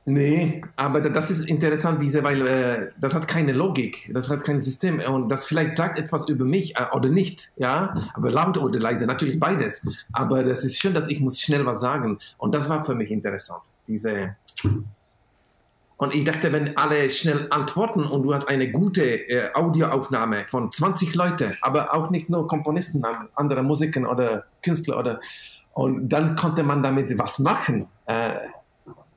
Nee, 0.10 0.62
aber 0.78 1.02
das 1.02 1.30
ist 1.30 1.50
interessant, 1.50 2.02
diese, 2.02 2.24
weil 2.24 2.48
äh, 2.48 2.92
das 2.98 3.14
hat 3.14 3.28
keine 3.28 3.52
Logik, 3.52 4.10
das 4.14 4.30
hat 4.30 4.42
kein 4.46 4.62
System 4.62 5.02
und 5.02 5.28
das 5.28 5.46
vielleicht 5.46 5.76
sagt 5.76 6.00
etwas 6.00 6.30
über 6.30 6.46
mich 6.46 6.78
äh, 6.78 6.86
oder 6.94 7.10
nicht, 7.10 7.50
ja, 7.58 7.94
aber 8.14 8.32
laut 8.32 8.58
oder 8.58 8.80
leise, 8.80 9.06
natürlich 9.06 9.38
beides. 9.38 9.86
Aber 10.14 10.46
das 10.46 10.64
ist 10.64 10.80
schön, 10.80 10.94
dass 10.94 11.10
ich 11.10 11.20
muss 11.20 11.42
schnell 11.42 11.66
was 11.66 11.82
sagen 11.82 12.20
und 12.38 12.56
das 12.56 12.70
war 12.70 12.86
für 12.86 12.96
mich 12.96 13.12
interessant, 13.12 13.64
diese. 13.86 14.38
Und 15.98 16.16
ich 16.16 16.24
dachte, 16.24 16.54
wenn 16.54 16.78
alle 16.78 17.10
schnell 17.10 17.48
antworten 17.50 18.06
und 18.06 18.24
du 18.24 18.34
hast 18.34 18.48
eine 18.48 18.72
gute 18.72 19.04
äh, 19.04 19.54
Audioaufnahme 19.56 20.46
von 20.48 20.72
20 20.72 21.16
Leuten, 21.16 21.58
aber 21.62 21.94
auch 21.94 22.12
nicht 22.12 22.30
nur 22.30 22.48
Komponisten, 22.48 23.04
andere 23.36 23.62
Musiker 23.62 24.10
oder 24.10 24.46
Künstler 24.62 25.00
oder 25.00 25.20
und 25.78 26.10
dann 26.10 26.36
konnte 26.36 26.64
man 26.64 26.82
damit 26.82 27.16
was 27.20 27.38
machen. 27.38 27.88
Äh, 28.08 28.32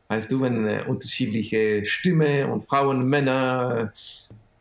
weißt 0.08 0.30
du, 0.30 0.42
wenn 0.42 0.66
äh, 0.66 0.84
unterschiedliche 0.86 1.86
Stimme 1.86 2.46
und 2.52 2.60
Frauen, 2.60 3.08
Männer, 3.08 3.90
äh, 3.90 3.98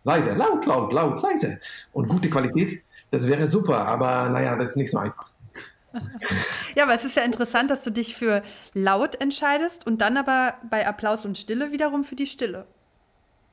leise, 0.05 0.33
laut, 0.33 0.65
laut, 0.65 0.93
laut, 0.93 1.21
leise 1.21 1.59
und 1.91 2.07
gute 2.07 2.29
Qualität, 2.29 2.83
das 3.11 3.27
wäre 3.27 3.49
super, 3.49 3.85
aber 3.85 4.29
naja, 4.29 4.55
das 4.55 4.69
ist 4.69 4.75
nicht 4.77 4.91
so 4.91 4.97
einfach. 4.99 5.29
Ja, 6.75 6.83
aber 6.83 6.93
es 6.93 7.03
ist 7.03 7.17
ja 7.17 7.23
interessant, 7.23 7.71
dass 7.71 7.83
du 7.83 7.89
dich 7.89 8.15
für 8.15 8.43
laut 8.73 9.19
entscheidest 9.19 9.85
und 9.87 9.99
dann 9.99 10.17
aber 10.17 10.53
bei 10.69 10.87
Applaus 10.87 11.25
und 11.25 11.37
Stille 11.37 11.71
wiederum 11.71 12.03
für 12.03 12.15
die 12.15 12.27
Stille. 12.27 12.65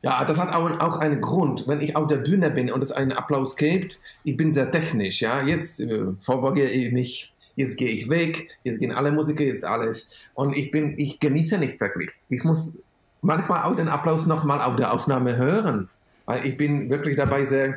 Ja, 0.03 0.25
das 0.25 0.39
hat 0.39 0.53
auch, 0.53 0.71
auch 0.79 0.99
einen 0.99 1.23
Grund. 1.23 1.67
Wenn 1.67 1.81
ich 1.81 1.97
auf 1.97 2.07
der 2.07 2.19
Bühne 2.19 2.51
bin 2.51 2.71
und 2.71 2.83
es 2.85 2.93
einen 2.93 3.13
Applaus 3.13 3.57
gibt, 3.57 3.99
ich 4.23 4.37
bin 4.37 4.53
sehr 4.53 4.71
technisch. 4.71 5.23
Ja, 5.23 5.43
jetzt 5.43 5.81
äh, 5.81 6.13
vorbeuge 6.19 6.69
ich 6.69 6.93
mich, 6.93 7.35
jetzt 7.57 7.77
gehe 7.77 7.89
ich 7.91 8.09
weg, 8.09 8.49
jetzt 8.63 8.79
gehen 8.79 8.93
alle 8.93 9.11
Musiker, 9.11 9.43
jetzt 9.43 9.65
alles. 9.65 10.23
Und 10.35 10.57
ich 10.57 10.71
bin, 10.71 10.99
ich 10.99 11.19
genieße 11.19 11.59
nicht 11.59 11.81
wirklich. 11.81 12.11
Ich 12.29 12.45
muss 12.45 12.79
manchmal 13.23 13.65
auch 13.65 13.75
den 13.75 13.89
Applaus 13.89 14.27
nochmal 14.27 14.61
auf 14.61 14.77
der 14.77 14.93
Aufnahme 14.93 15.37
hören, 15.37 15.89
weil 16.27 16.47
ich 16.47 16.57
bin 16.57 16.89
wirklich 16.91 17.17
dabei 17.17 17.45
sehr 17.45 17.75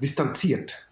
distanziert. 0.00 0.84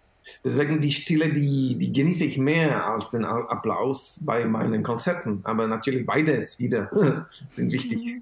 Deswegen 0.43 0.81
die 0.81 0.91
Stille, 0.91 1.31
die, 1.31 1.77
die 1.77 1.91
genieße 1.91 2.25
ich 2.25 2.37
mehr 2.37 2.85
als 2.85 3.09
den 3.09 3.25
Applaus 3.25 4.23
bei 4.25 4.45
meinen 4.45 4.83
Konzerten. 4.83 5.41
Aber 5.43 5.67
natürlich 5.67 6.05
beides 6.05 6.59
wieder 6.59 6.89
sind 7.51 7.71
wichtig. 7.71 8.21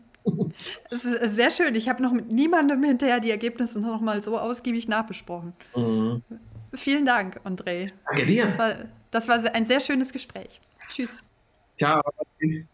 Das 0.89 1.05
ist 1.05 1.35
sehr 1.35 1.51
schön. 1.51 1.75
Ich 1.75 1.87
habe 1.87 2.01
noch 2.01 2.11
mit 2.11 2.31
niemandem 2.31 2.83
hinterher 2.83 3.19
die 3.19 3.31
Ergebnisse 3.31 3.79
noch 3.79 4.01
mal 4.01 4.21
so 4.21 4.37
ausgiebig 4.37 4.87
nachbesprochen. 4.87 5.53
Mhm. 5.75 6.23
Vielen 6.73 7.05
Dank, 7.05 7.39
André. 7.45 7.91
Danke 8.05 8.25
dir. 8.25 8.87
Das 9.15 9.29
war, 9.29 9.41
ein 9.55 9.65
sehr 9.65 9.79
schönes 9.79 10.11
Gespräch. 10.11 10.59
Tschüss. 10.89 11.23
Ciao. 11.77 12.01
Tschüss. 12.37 12.67